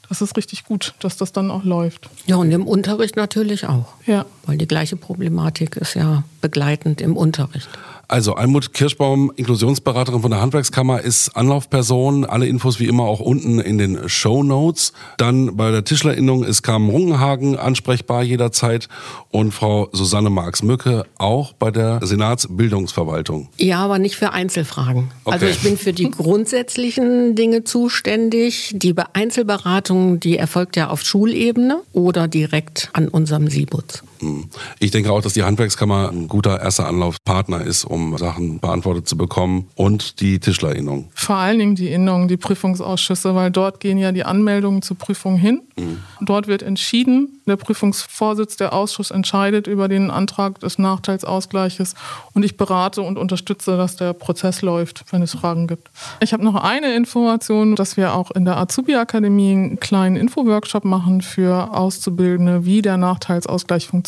Das 0.08 0.22
ist 0.22 0.36
richtig 0.36 0.64
gut, 0.64 0.94
dass 1.00 1.16
das 1.16 1.32
dann 1.32 1.50
auch 1.50 1.64
läuft. 1.64 2.08
Ja, 2.26 2.36
und 2.36 2.52
im 2.52 2.64
Unterricht 2.64 3.16
natürlich 3.16 3.66
auch. 3.66 3.88
Ja. 4.06 4.24
Weil 4.44 4.56
die 4.56 4.68
gleiche 4.68 4.94
Problematik 4.94 5.76
ist 5.76 5.94
ja 5.94 6.22
begleitend 6.40 7.00
im 7.00 7.16
Unterricht. 7.16 7.68
Also 8.08 8.34
Almut 8.34 8.72
Kirschbaum, 8.72 9.32
Inklusionsberaterin 9.34 10.22
von 10.22 10.30
der 10.30 10.40
Handwerkskammer, 10.40 11.00
ist 11.00 11.30
Anlaufperson. 11.36 12.24
Alle 12.24 12.46
Infos 12.46 12.78
wie 12.78 12.86
immer 12.86 13.02
auch 13.02 13.18
unten 13.18 13.58
in 13.58 13.78
den 13.78 14.08
Show 14.08 14.44
Notes. 14.44 14.92
Dann 15.16 15.56
bei 15.56 15.72
der 15.72 15.84
Tischlerinnung 15.84 16.44
ist 16.44 16.62
Carmen 16.62 16.88
Rungenhagen 16.88 17.56
ansprechbar 17.56 18.22
jederzeit 18.22 18.88
und 19.32 19.52
Frau 19.52 19.88
Susanne 19.92 20.30
Marx-Mücke 20.30 21.04
auch 21.18 21.52
bei 21.52 21.72
der 21.72 21.98
Senatsbildungsverwaltung. 22.02 23.48
Ja, 23.58 23.78
aber 23.84 23.98
nicht 23.98 24.14
für 24.14 24.32
Einzelfragen. 24.32 25.10
Okay. 25.24 25.34
Also 25.34 25.46
ich 25.46 25.60
bin 25.60 25.76
für 25.76 25.92
die 25.92 26.10
grundsätzlichen 26.10 27.34
Dinge 27.34 27.64
zuständig. 27.64 28.72
Die 28.74 28.94
Einzelberatung, 29.14 30.20
die 30.20 30.36
erfolgt 30.36 30.76
ja 30.76 30.90
auf 30.90 31.02
Schulebene 31.02 31.82
oder 31.92 32.28
direkt 32.28 32.90
an 32.92 33.08
unserem 33.08 33.48
Sibutz. 33.48 34.04
Hm. 34.20 34.48
Ich 34.78 34.90
denke 34.90 35.12
auch, 35.12 35.20
dass 35.20 35.32
die 35.32 35.42
Handwerkskammer 35.42 36.10
ein 36.10 36.28
guter 36.28 36.60
erster 36.60 36.86
Anlaufpartner 36.86 37.62
ist, 37.62 37.84
um 37.84 38.16
Sachen 38.18 38.60
beantwortet 38.60 39.08
zu 39.08 39.16
bekommen 39.16 39.68
und 39.74 40.20
die 40.20 40.38
Tischlerinnung. 40.38 41.10
Vor 41.14 41.36
allen 41.36 41.58
Dingen 41.58 41.74
die 41.74 41.88
Innung, 41.88 42.28
die 42.28 42.36
Prüfungsausschüsse, 42.36 43.34
weil 43.34 43.50
dort 43.50 43.80
gehen 43.80 43.98
ja 43.98 44.12
die 44.12 44.24
Anmeldungen 44.24 44.82
zur 44.82 44.96
Prüfung 44.96 45.36
hin. 45.36 45.62
Mhm. 45.76 45.98
Dort 46.20 46.46
wird 46.46 46.62
entschieden, 46.62 47.40
der 47.46 47.56
Prüfungsvorsitz, 47.56 48.56
der 48.56 48.72
Ausschuss 48.72 49.10
entscheidet 49.10 49.66
über 49.66 49.88
den 49.88 50.10
Antrag 50.10 50.58
des 50.60 50.78
Nachteilsausgleiches 50.78 51.94
und 52.34 52.44
ich 52.44 52.56
berate 52.56 53.02
und 53.02 53.18
unterstütze, 53.18 53.76
dass 53.76 53.96
der 53.96 54.12
Prozess 54.12 54.62
läuft, 54.62 55.04
wenn 55.10 55.22
es 55.22 55.32
Fragen 55.32 55.66
gibt. 55.66 55.90
Ich 56.20 56.32
habe 56.32 56.44
noch 56.44 56.56
eine 56.56 56.94
Information, 56.94 57.76
dass 57.76 57.96
wir 57.96 58.14
auch 58.14 58.30
in 58.32 58.44
der 58.44 58.56
Azubi-Akademie 58.56 59.52
einen 59.52 59.80
kleinen 59.80 60.16
Infoworkshop 60.16 60.84
machen 60.84 61.22
für 61.22 61.74
Auszubildende, 61.74 62.64
wie 62.64 62.82
der 62.82 62.96
Nachteilsausgleich 62.96 63.86
funktioniert. 63.86 64.05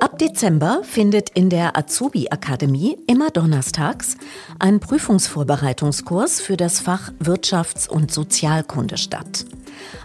Ab 0.00 0.16
Dezember 0.18 0.80
findet 0.82 1.30
in 1.30 1.50
der 1.50 1.76
Azubi 1.76 2.28
Akademie 2.30 2.96
immer 3.06 3.30
donnerstags 3.30 4.16
ein 4.58 4.80
Prüfungsvorbereitungskurs 4.80 6.40
für 6.40 6.56
das 6.56 6.80
Fach 6.80 7.12
Wirtschafts- 7.22 7.88
und 7.88 8.12
Sozialkunde 8.12 8.96
statt. 8.96 9.44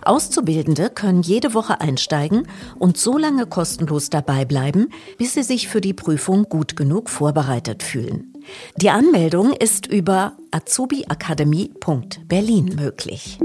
Auszubildende 0.04 0.90
können 0.90 1.22
jede 1.22 1.54
Woche 1.54 1.82
einsteigen 1.82 2.48
und 2.80 2.98
so 2.98 3.18
lange 3.18 3.46
kostenlos 3.46 4.10
dabei 4.10 4.46
bleiben, 4.46 4.88
bis 5.18 5.34
sie 5.34 5.44
sich 5.44 5.68
für 5.68 5.82
die 5.82 5.94
Prüfung 5.94 6.48
gut 6.50 6.76
genug 6.76 7.10
vorbereitet 7.10 7.84
fühlen. 7.84 8.34
Die 8.78 8.90
Anmeldung 8.90 9.54
ist 9.54 9.86
über 9.88 10.34
azubiakademie.berlin 10.52 12.76
möglich. 12.76 13.40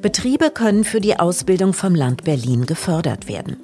Betriebe 0.00 0.50
können 0.50 0.84
für 0.84 1.00
die 1.00 1.18
Ausbildung 1.18 1.74
vom 1.74 1.94
Land 1.94 2.24
Berlin 2.24 2.64
gefördert 2.64 3.28
werden. 3.28 3.58